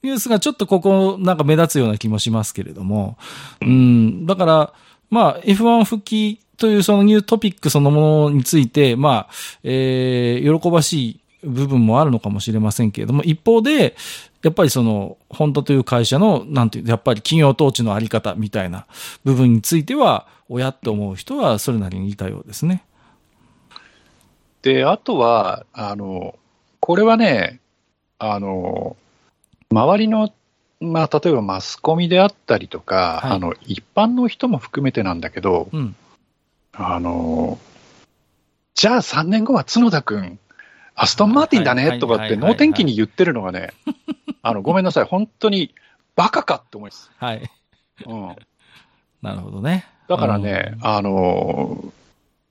[0.02, 3.18] ニュースがちょっとここ、なんか目立つような気もしますけれども。
[3.60, 4.72] うん、だから、
[5.10, 9.28] まあ、F1 復帰というそのニュートピックそのものについて、まあ、
[9.62, 13.96] えー喜ばしい部分もあるのかもしれませんけれども、一方で、
[14.42, 18.86] やっぱりその、ホンダという会社の、なんていう、やっぱり企業統治のあり方みたいな
[19.24, 22.84] 部分については、親って思う人はそれなりにいたようですね。
[24.62, 26.36] で、あとは、あの、
[26.80, 27.60] これはね、
[28.18, 28.96] あの、
[29.70, 30.32] 周りの、
[30.80, 35.94] まあ、例えばマスコミであったりとか、はいあの、一般の人も含めてなんだけど、うん。
[36.78, 37.58] あの、
[38.74, 40.38] じゃあ3年後は角田君、
[40.94, 43.72] アストンマーティンだはいねとかって能天気に言ってるのがね、
[44.42, 45.74] あの、ごめんなさい、本当に
[46.14, 47.10] バカかって思います。
[47.16, 47.50] はい。
[48.06, 48.36] うん。
[49.20, 49.86] なるほどね。
[50.08, 51.92] だからね、あの、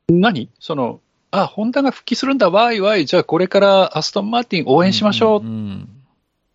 [0.10, 0.50] 何？
[0.60, 1.00] その、
[1.32, 5.42] あ、ホンダが復帰するんだ、わいわい、じゃあこれからアストンマーティン応援しましょう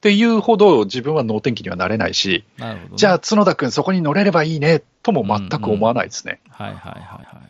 [0.02, 6.40] っていうほど自分は能天気にはなれないし、なるほどね、じゃあ角田君そこに乗れればいいねとも全く思わないですね。
[6.50, 7.02] はいはいはい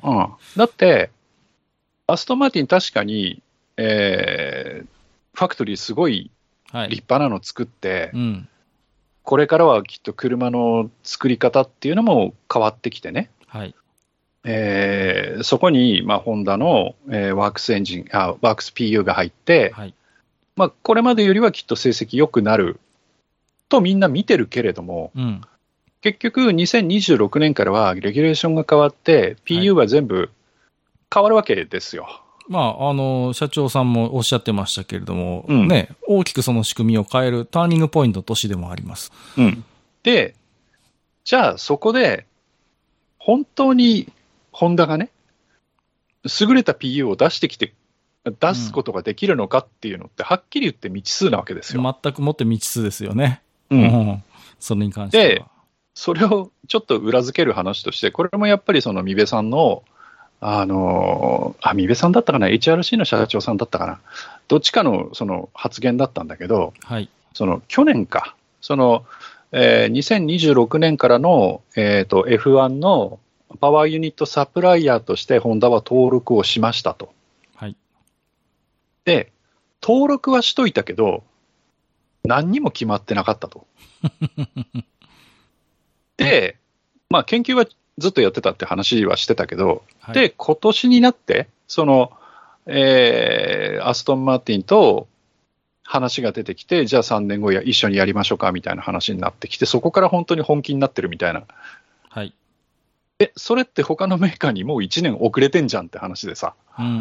[0.04, 0.28] はい。
[0.28, 1.08] うんだって、
[2.06, 3.40] アストンマーティン確かに、
[3.78, 4.86] えー
[5.34, 6.30] ファクトリーすごい
[6.70, 6.88] はい。
[6.90, 8.48] 立派なの作って、うん。
[9.22, 13.74] これからはきっと車の作り方っていうのも変わってきてね、はい。
[14.44, 19.94] えーそこに、まあ、ホンダの、えーワークスエンジン、あワークス PU が入って、はい。
[20.56, 22.78] まあ、これまでよりはきっと成績良くなる
[23.68, 25.40] とみんな見てるけれども、うん。
[26.02, 30.30] 結局2026年からはレギュレーションが変わって、PU は全部
[31.12, 32.22] 変わるわけですよ。
[32.48, 39.12] まあ、あの、社長さんもおっしゃってましたけれども、うんね、大きくその仕組みを変えるターニングポイントの年でもあります。
[39.38, 39.64] うん、
[40.02, 40.34] で、
[41.24, 42.26] じゃあそこで、
[43.18, 44.08] 本当に
[44.50, 45.10] ホンダがね、
[46.40, 47.72] 優れた PU を出してきて、
[48.24, 51.82] 出すことができるのかっていうのって、はっきり言って未知数なわけですよ。
[52.02, 53.42] 全くもって未知数ですよね。
[53.70, 54.24] ううんん。
[54.60, 55.48] それに関しては。
[55.94, 59.82] それをちょっと裏付ける話として、これもやっぱりその三部さんの、
[60.40, 64.00] あのあ、三部さんだったかな、HRC の社長さんだったかな、
[64.48, 67.08] どっちかのその発言だったんだけど、はい。
[67.34, 69.04] その去年か、その、
[69.50, 73.18] えー2026年からの、えー、と F1 の
[73.60, 77.12] パワーユニットサプライヤーとして、ホンダは登録をしましたと。
[79.04, 79.16] はい。
[79.16, 79.32] で、
[79.82, 81.24] 登録はしといたけど、
[82.24, 83.66] 何にも決まってなかったと。
[86.16, 86.56] で、
[87.10, 87.66] まあ、研究は
[87.98, 92.12] ずっとやってたって話はしてたけど、はい、で、今年になって、その、
[92.66, 95.08] えーアストン・マーティンと
[95.82, 101.42] 話が出てきて、じゃあ3年後や一緒にやりましょうかみたいな話になってきて、そこから本当に本気になってるみたいな。
[103.22, 103.30] はい。
[103.30, 106.54] え、それって他のメーカーにもう1年遅れてんじゃんって話でさ。
[106.78, 106.94] うんうんう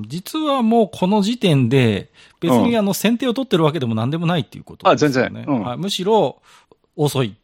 [0.00, 0.04] ん。
[0.06, 2.10] 実はもうこの時点で、
[2.40, 5.16] 別にあの先手を取ってるわけでも何でもないっていうことですよね。
[5.16, 6.40] あ全然うんはいむしろ、
[6.96, 7.36] 遅い、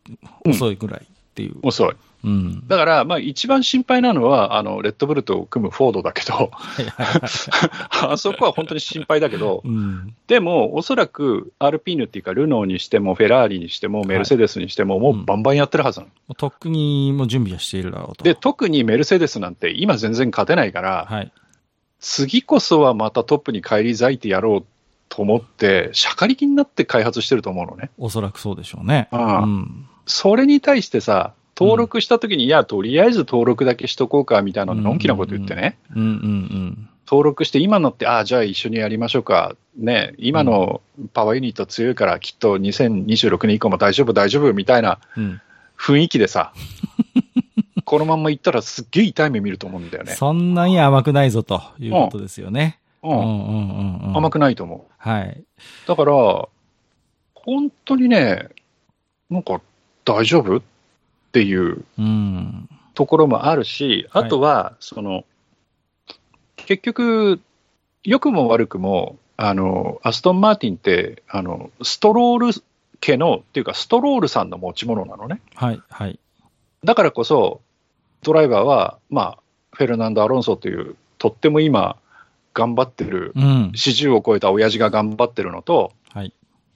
[0.44, 1.56] うん遅いぐらいっていう。
[1.62, 1.94] 遅い。
[2.24, 2.66] うん。
[2.66, 7.20] だから、まあ一番心配なのは、あの、レッドブルと組むフォードだけど、はいはいはい。
[8.12, 10.14] あそこは本当に心配だけど、うん。
[10.26, 16.10] でも、おそらくアルピーヌっていうか、ルノーにしても、フェラーリにしても、メルセデスにしても、もうバンバンやってるはずなの。
[16.10, 18.24] もうとっくにもう準備はしているだろうと。
[18.24, 21.32] で、特にメルセデスなんて今全然勝てないから、はい。
[22.00, 24.64] 次こそはまたトップに返り咲いてやろう
[25.08, 27.90] と思って、しゃかりきになって開発してると思うのね。
[27.98, 29.08] おそらくそうでしょうね。
[29.12, 29.86] うん。
[30.06, 36.88] それに対してさ、登録したときに、いや、とりあえず登録だけしとこうかみたいなのんきなこと言ってね、うんうんうん。
[37.06, 40.80] 登録して、今のって、ああ、じゃあ一緒にやりましょうか、ね、今の
[41.12, 45.40] パワーユニット強いから、きっと2026年以降も大丈夫、大丈夫みたいなうん。
[45.78, 46.52] 雰囲気でさ、
[47.84, 50.12] このまんまいったらすっげえ痛い目見ると思うんだよね。
[50.12, 52.78] そんなに甘くないぞということですよね。
[53.02, 54.16] う、うんんうんうんうん。
[54.16, 54.92] 甘くないと思う。
[54.96, 55.42] はい。
[55.86, 56.12] だから、
[57.34, 58.48] 本当にね、
[59.28, 59.60] なんか
[60.04, 60.62] 大丈夫？
[61.34, 62.68] っていううん。
[62.94, 65.24] ところもあるし、はいあとは、その、
[66.54, 67.40] 結局、
[68.04, 72.64] 良くも悪くも、あの、アストン・マーティンって、あの、ストロール
[73.00, 75.40] 家の、っていうか、ストロールさんの持ち物なのね。
[75.56, 76.20] はいはい。
[76.84, 77.60] だからこそ、
[78.22, 79.38] ドライバーは、まあ、
[79.72, 81.96] フェルナンド・アロンソという、とっても今、
[82.52, 83.72] 頑張ってる、うん。
[83.74, 85.94] 40を超えた親父が頑張ってるのと、はい。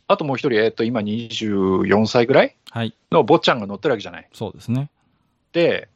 [0.09, 2.57] あともう一人、えっと、今24歳ぐらい？
[2.71, 2.95] はい。
[3.13, 4.29] の坊ちゃんが乗ってるわけじゃない。
[4.33, 4.91] そうですね。
[5.53, 5.89] で、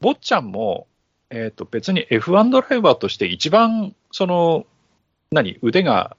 [0.00, 0.86] 坊ちゃんも、
[1.30, 4.66] えっと別に F1 ドライバーとして一番、その、
[5.30, 6.16] 何、腕が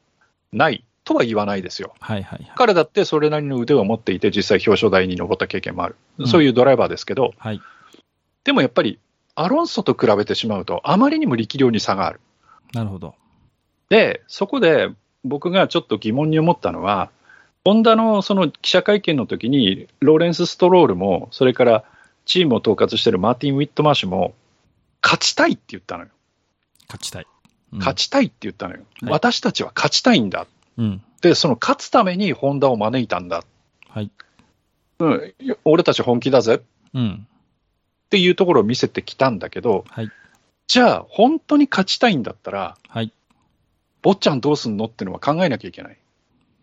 [0.53, 1.93] ないとは言わないですよ。
[1.99, 2.51] はいはいはい。
[2.55, 5.95] 彼だってそれなりの腕を持っていて、実際表彰台に上った経験もある。
[6.19, 7.61] うんそういうドライバーですけど、はい。
[8.43, 8.99] でもやっぱり、
[9.33, 12.19] アロンソと比べてしまうと、あまりにも力量に差がある。
[12.73, 13.15] なるほど。
[13.89, 14.89] で、そこで
[15.23, 17.09] 僕がちょっと疑問に思ったのは、
[17.63, 21.83] ホンダのその記者会見の時に、ローレンス・ストロールも、それから
[22.25, 24.33] チームを統括しているマーティン・ウィットマーシュも、
[25.03, 26.09] 勝ちたいって言ったのよ。
[26.87, 27.23] 勝ちたい。
[27.23, 27.31] うん
[27.79, 28.81] 勝ちたいって言ったのよ。
[29.01, 30.45] はい私たちは勝ちたいんだ。
[30.77, 31.01] うん。
[31.21, 33.43] で、その勝つためにホンダを招いたんだ。
[33.87, 34.11] はい。
[34.99, 35.33] うん、
[35.63, 36.59] 俺たち本気だぜっ
[36.93, 37.27] うん。
[38.09, 40.11] ていうところを見せてきたんだけど、はい。
[40.67, 43.13] じゃあ、本当に勝ちたいんだったら、はい。
[44.01, 45.97] 坊ちゃんどうすんのっていうのは考えなきゃいけない。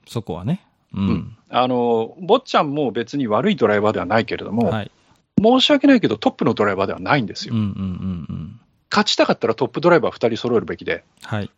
[0.07, 0.68] そこはね。
[0.95, 1.09] うん。
[1.09, 4.91] うんあの、坊ちゃんも別に悪いドライバーではないけれども、はい。
[5.43, 7.55] 申し訳ないけどトップのドライバーではないんですよ。
[7.55, 8.61] うんうんうんうん。
[8.91, 11.05] 勝ちたかったらトップドライバー2人揃えるべきで。
[11.23, 11.51] はい。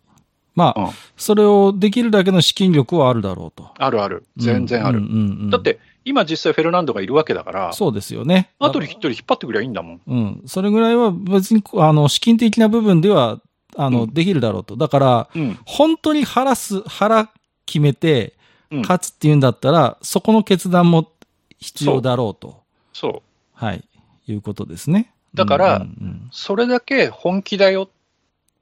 [0.54, 3.70] まあ、うんそれをできるだけの資金力はあるだろうと。
[3.78, 4.24] あるある。
[4.36, 4.98] 全然ある。
[4.98, 8.50] うんうんうんうんだっ、て、今実際フェルナンドがいるわけだから、そうですよね。
[8.58, 10.00] あとで一人引っ張ってくりゃいいんだもん。
[10.06, 10.42] うん。
[10.46, 13.40] それぐらいは別に、あの、資金的な部分では、
[13.76, 14.76] あの、うんできるだろうと。
[14.76, 15.58] だから、うん。
[15.64, 17.30] 本当に腹す、腹
[17.66, 18.39] 決めて、うん
[18.70, 21.10] 勝つっていうんだったら、そこの決断も
[21.58, 22.62] 必要だろうと。
[22.92, 23.22] そう。
[23.52, 23.84] はい。
[24.26, 25.12] いうことですね。
[25.34, 27.88] だからうんうんうんそれだけ本気だよ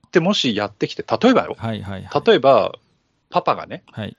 [0.06, 1.54] ってもしやってきて、例えばよ。
[1.58, 2.22] はいはいはい。
[2.26, 2.72] 例えば、
[3.30, 4.16] パパがね、はい。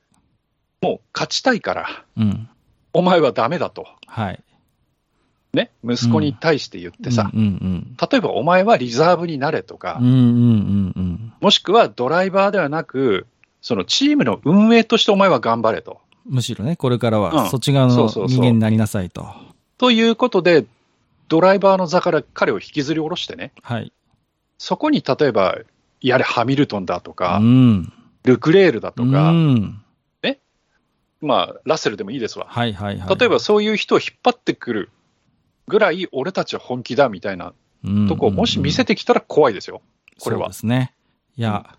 [0.82, 2.50] もう勝ちたいから、うん。
[2.94, 3.86] お前はダメだと。
[4.06, 4.44] はい。
[5.54, 5.72] ね。
[5.84, 10.08] 息子に対して言ってさ、うんうん例えばお前はリザーブになれとか、うん。
[10.08, 11.34] うんうんうんうん。
[11.42, 13.28] もしくはドライバーではなく、
[13.62, 16.00] そのチームの運営としてお前は頑張れと。
[16.26, 19.26] むしろね、これからはうんそっち側の人間になりなさいと。
[19.78, 20.66] ということで、
[21.28, 23.92] ドライバーの座から彼を引きずり下ろしてね、はい。
[24.58, 25.58] そこに例えば、
[26.02, 27.94] やれハミルトンだとか、うん。
[28.24, 29.82] ルクレールだとか、うん。
[31.22, 32.46] まあ、ラッセルでもいいですわ。
[32.50, 33.18] はいはいはい。
[33.18, 34.90] 例えばそういう人を引っ張ってくる
[35.68, 37.54] ぐらい、俺たちは本気だみたいな
[38.08, 39.82] とこをもし見せてきたら怖いですよ、
[40.20, 40.54] これはそうで。
[40.60, 40.94] すね。
[41.36, 41.76] いや、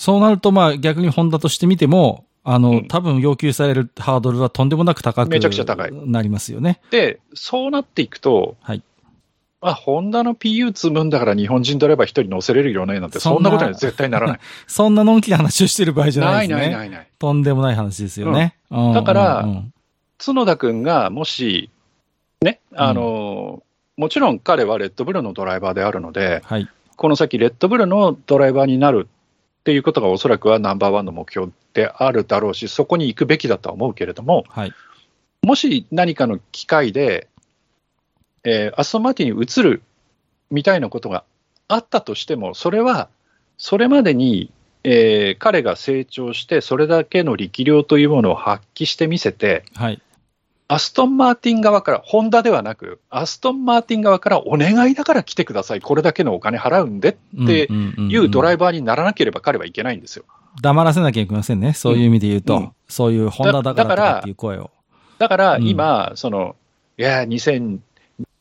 [0.00, 6.80] そうなるとまあ逆にホンダとしてみても、あの、うん多分要求されるハードルはとんでもなく高くめちゃくちゃ高いなりますよね。
[6.90, 8.82] で、そうなっていくと、はい。
[9.60, 14.40] あ、ホンダの PU 積むんだから日本人ドライバー一人乗せれるよねなんて、そんなそんなことには絶対ならない。
[14.66, 16.62] そんなのんきな話をしてる場合じゃなないいですね。
[16.62, 17.08] ないないない。
[17.18, 18.56] とんでもない話ですよね。
[18.70, 19.72] うんだからうんうん
[20.22, 21.70] 角田君がもし、
[22.42, 23.62] ね、あの、
[23.96, 26.68] もちろん彼はレッドブルのドライバーであるので、はい。
[26.96, 29.08] この先、レッドブルのドライバーになる
[29.60, 34.72] っていうことがおそらくはナンバーワンの目標であるだろうし、そこに行くべきだとは思うけれども、はい。
[35.42, 37.28] もし何かの機会で、
[38.42, 39.82] えーアストンマーティンに移る
[40.50, 41.24] みたいなことが
[41.68, 43.08] あったとしても、それは、
[43.58, 44.50] それまでに、
[44.82, 50.00] えー彼が成長して、それだけの力量というものを発揮してみせて、はい。
[50.72, 60.24] アストンマーティン側から、ホンダではなく、アストンマーティン側からお願いだから来てください、これだけのお金払うんでっていうドライババーにならなければ彼はいけないんですよ。
[60.58, 60.62] ー。
[60.62, 61.72] 黙らせなきゃいけませんね。
[61.72, 62.56] そういう意味で言うと。
[62.56, 64.70] うんそういうホンダだからっていう声を。
[65.18, 66.56] だからうん今、その、
[66.98, 67.78] いや、2000、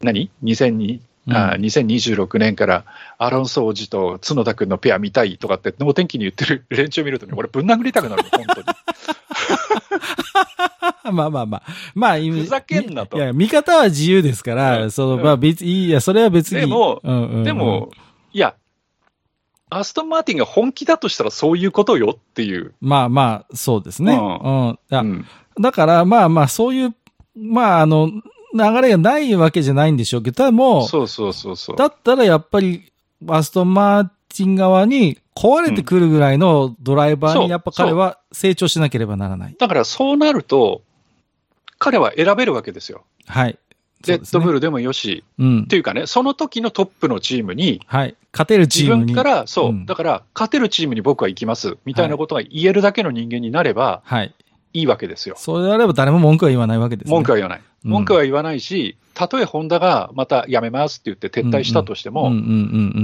[0.01, 0.99] 何 ?2002、
[1.29, 2.85] あうん2026年から
[3.17, 8.67] アロンソ王子と角田君のペア見たいとかって、能天気に言ってる連中を見るとね、俺ぶん殴りたくなるの、本当に。
[11.11, 11.63] まあまあまあ。
[11.95, 16.61] まあ、ふざけんなといや、見方は自由ですから、うんその、うんまあ別に、いや、それは別に。
[16.61, 17.91] でもうんうんうんでも、、
[18.33, 18.55] いや、
[19.69, 22.73] アストンマーティンが本気だとしたらそういうことよっていう。
[22.81, 24.15] まあまあ、そうですね。
[24.15, 24.79] ううん。
[24.91, 25.25] うん
[25.59, 26.95] だから、まあまあ、そういう、
[27.35, 28.09] まあ、あの、
[28.53, 31.75] 流れがないわけじゃないんでしょうけど、ただもう、そうそうそうそう。
[31.75, 32.91] だったらやっぱり、
[33.27, 39.55] アストンマーティン側に壊れてくるぐらいのドライバーにやっぱ彼は成長しなければならない。
[39.57, 40.81] だからそうなると、
[41.77, 43.03] 彼は選べるわけですよ。
[43.25, 43.57] はい。
[44.07, 44.53] レッドブル。
[44.53, 45.67] ルでもよし、うんっ。
[45.67, 48.15] ていうかね、その時のトップのチームに、はい。
[48.31, 49.13] 勝てるチ自ームに。
[49.13, 54.33] 分から、そう、うんだから、勝てるチームに僕は行きます、みたいなことが言えるだけの人間になればはい。
[54.73, 55.35] いいわけですよ。
[55.37, 57.11] それであれば誰も文句は言わないわけですね。
[57.11, 57.59] 文句は言わない。
[57.59, 62.45] うん文句は言わないし、たとえホンダがまたやめますって言って撤退したとしても、うんうんうんう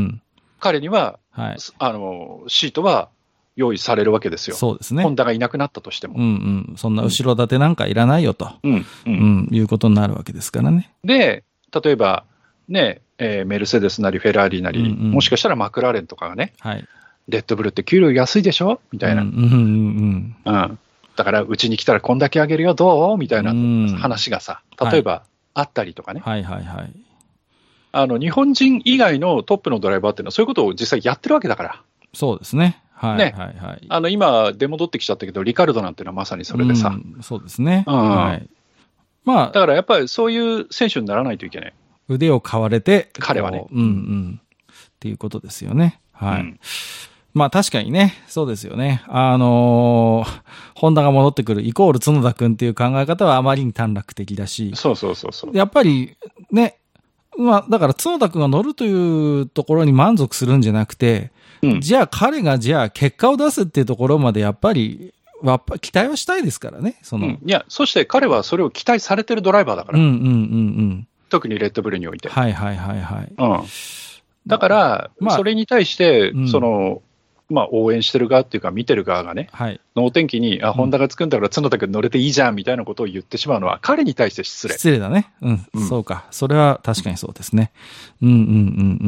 [0.03, 0.21] ん。
[0.59, 1.57] 彼には、はい。
[1.79, 3.09] あの、シートは
[3.55, 4.55] 用意されるわけですよ。
[4.55, 5.15] そうですねホン。
[5.15, 6.15] ダがいなくなったとしても。
[6.15, 6.75] うんうん。
[6.77, 8.51] そんな後ろ盾なんかいらないよと。
[8.63, 8.75] うん。
[8.77, 8.85] う。
[9.05, 9.49] うんん。
[9.51, 10.91] いうことになるわけですからね。
[11.03, 11.43] で、
[11.83, 12.25] 例えば、
[12.67, 16.85] ね、えーメルセデスなりフェラーリなり、うんうんもしかしたらマクラーレンとかがね、はい。
[17.27, 18.81] レッドブルって給料安いでしょ？
[18.91, 19.21] みたいな。
[19.21, 20.79] うんうんうんうん。
[21.15, 23.17] だから、うちに来たらこんだけあげるよ、どう？
[23.17, 24.61] みたいなうん話がさ、
[24.91, 25.23] 例えば
[25.53, 26.91] あったりとかね、はいはいはい。
[27.97, 31.81] あの、日本人以外のトップのドライバーっていうのはそういうことを実際やってるわけだから。
[32.13, 32.81] そうですね。
[32.93, 33.85] はいねはいはい。
[33.89, 36.89] あの、今、出戻ってきちゃったけど、リカルドなんていうのはまさにそれでさ。
[36.89, 37.83] うんそうですね。
[37.87, 38.49] うんはい。
[39.23, 41.73] まあ、だからやっぱりそういう選手にならないといけない。
[42.07, 44.41] 腕を買われて、彼はねこううんうん。
[44.41, 45.99] っていうことですよね。
[46.11, 46.41] はい。
[46.41, 46.59] うん
[47.33, 49.03] まあ確かにね、そうですよね。
[49.07, 50.41] あのー
[50.75, 55.57] ホンダが戻ってくるイコール角田くんっていう考え方はあまりに短絡的だし、そうそうそうそう。
[55.57, 56.15] やっぱり
[56.49, 56.77] ね、
[57.37, 61.31] まあだから角田くんが乗るというところに満足するんじゃなくて、
[61.61, 65.13] うんじゃあ彼がじゃあ結果を出すっていうところまでやっぱり、
[65.43, 67.27] やっぱ期待はしたいですからね、その。
[67.27, 71.07] うんいや、そして彼はそれを期待されてるドライバーだから、うんうんうんうん。
[71.29, 72.29] 特にレッドブルにおいて。
[72.29, 73.33] はいはいはいはい。
[73.35, 73.67] うん、
[74.47, 77.01] だから、まあそれに対して、うんその
[77.49, 79.79] まあ、応援してる側っていうか、見てる側がね、はい。
[79.95, 84.73] 能天気に、あ、ホンダが作るんだから角田君乗れていいじゃんみたいなことを言ってしまうのは、彼に対して失礼。
[84.73, 85.31] 失礼だね。
[85.41, 85.65] うん。
[85.73, 86.25] うんそうか。
[86.31, 87.71] それは確かにそうですね。
[88.21, 88.51] うんうんうんう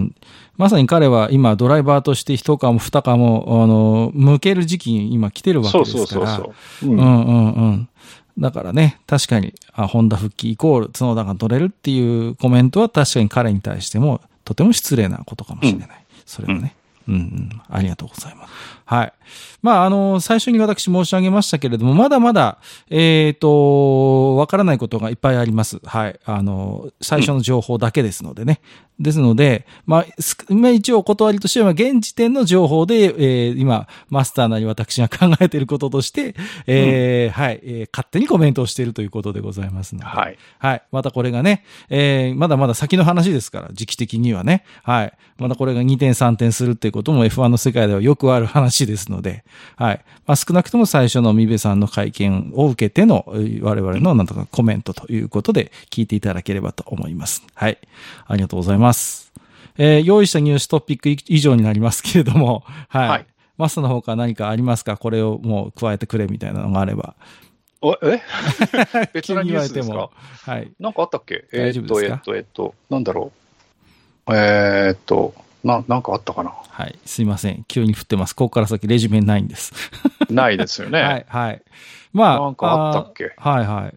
[0.02, 0.16] ん。
[0.58, 6.36] まさに彼は今ドライバーとして一かも二かも、あの、向ける時期に今来てるわけそうですから。
[6.36, 6.92] そうそうそう。
[6.92, 7.90] うんうんうんうん。
[8.38, 15.90] だからね、確かに、あ、ホンダ復帰イコール角田が取れるっていうコメントは確かに彼に対してもとても失礼なことかもしれない。
[16.26, 16.77] それはね。
[17.08, 17.50] うんうん。
[17.70, 18.54] ありがとうございます。
[18.86, 19.14] はい。
[19.62, 22.60] まあ、あの、最初に私申し上げましたけれども、まだまだ、
[22.90, 25.80] えっ、と、わからないことがいっぱいあります。
[25.84, 26.20] はい。
[26.26, 28.62] あの、最初の情報だけですのでね。
[29.00, 36.36] ですので、まあ、すまあ一応お断りとしては、現時点の情報で、えー今、マスターなり私が考えていることとして、
[36.66, 40.08] えーはい、えー勝手にコメントをしているということでございますので。
[40.08, 40.38] はい。
[40.58, 40.84] はい。
[40.92, 44.64] またこれがね、えーまだまだ先の話ですから、時期的にはね。
[44.84, 45.14] はい。
[45.38, 49.44] まだこれが2点3点するっていうことも F1 の世界ではよくある話ですので、
[49.76, 50.04] はい。
[50.26, 57.44] まあ少なくとも最初のミベさんの会見を受けてのえー我々のなんとかコメントということで聞いていただければと思います。
[57.54, 57.78] はい。
[58.28, 59.32] ありがとうございます。
[59.78, 63.10] えー用意したニューストピック以上になりますけれども、はい。
[63.10, 63.26] はい
[63.58, 64.98] マスの方から何かありますか？
[64.98, 67.16] これをもう加えてくれみたいなのがあれば。
[67.82, 68.22] おえ？
[69.14, 69.94] 別なニュースですか？
[69.94, 70.72] 急に言われてもはい。
[70.80, 71.46] なんかあったっけ？
[71.52, 72.16] え大丈ーっと、夫ですか？
[72.16, 73.32] えーっと、えーっと、なんだろ
[74.28, 74.36] う？
[74.36, 75.34] えーっと、
[75.68, 76.52] な、なんかあったかな？
[76.70, 76.98] はい。
[77.06, 77.64] すいません。
[77.68, 78.36] 急に降ってます。
[78.36, 79.74] ここから先レジュメないんです。
[80.30, 81.02] ないですよね。
[81.04, 81.62] はい、はい。
[82.14, 82.40] まあ。
[82.40, 83.34] なんかあったっけ？
[83.38, 83.96] はい、はい。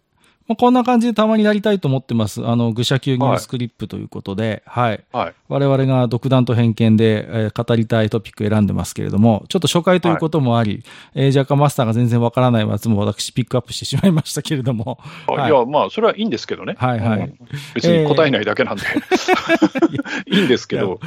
[0.49, 2.45] まあ、こんな感じでたまにやりたいと思ってます。
[2.45, 5.05] あの、愚者級ニュースクリップということで、はい。
[5.13, 5.35] はい。
[5.49, 10.83] 我々が独断と偏見で、えー語りたいトピック選んでますけれども、ちょっと初回ということもあり、
[11.15, 14.99] えー若干マスターが全然わからないやつも私ピックアップしてしまいましたけれども、
[15.29, 16.75] あはいいや、まあ、それはいいんですけどね。
[16.79, 17.35] はいはいうん
[17.75, 18.83] 別に答えないだけなんで。
[20.27, 20.99] いいんですけど、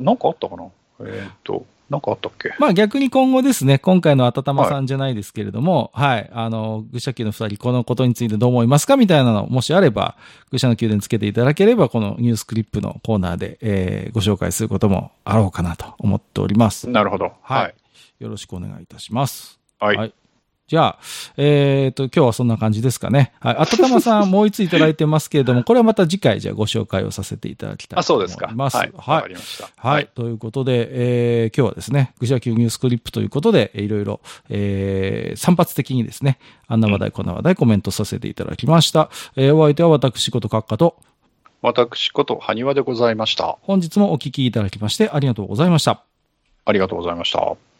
[0.00, 0.64] なんかあったかな？
[1.00, 2.54] えーっと、なんかあったっけ？
[2.58, 10.16] まあ逆に今後ですね、今回のあたたまさんじゃないですけれども、はい、あの、愚者級の二人、このことについてどう思いますかみたいなの、もしあれば、
[10.50, 16.88] 愚者の宮殿つけていただければ、このニュースクリップのコーナーで、えーご紹介することもあろうかなと思っております。
[16.88, 17.32] なるほど。
[17.42, 17.62] はい。
[17.62, 17.74] はい。
[18.20, 19.58] よろしくお願いいたします。
[19.78, 19.96] はい。
[19.96, 20.14] はい
[20.68, 20.98] じゃあ、
[21.36, 23.32] えっ、と、今日はそんな感じですかね。
[23.40, 23.56] はい。
[23.58, 28.52] あたたまさん、もう一ついただいてますけれども、これはまた次回、じゃあご紹介をさせていただきたいあ、と思いそうですか。
[28.54, 28.76] ます。
[28.78, 28.92] はい。
[28.94, 29.68] わかりました。
[29.76, 30.08] はい。。
[30.14, 30.88] ということで、
[31.44, 39.10] えー今日はですね、愚者級ニュースクリップということで、えーいろいろ、えー散発的にですね、あんな話題、こんな話題コメントさせていただきました。
[39.36, 40.96] えーお相手は私こと閣下と、
[41.60, 43.58] 私こと、埴輪でございました。
[43.62, 46.02] 本日もお聞きいただきましてありがとうございました。
[46.64, 47.71] ありがとうございました。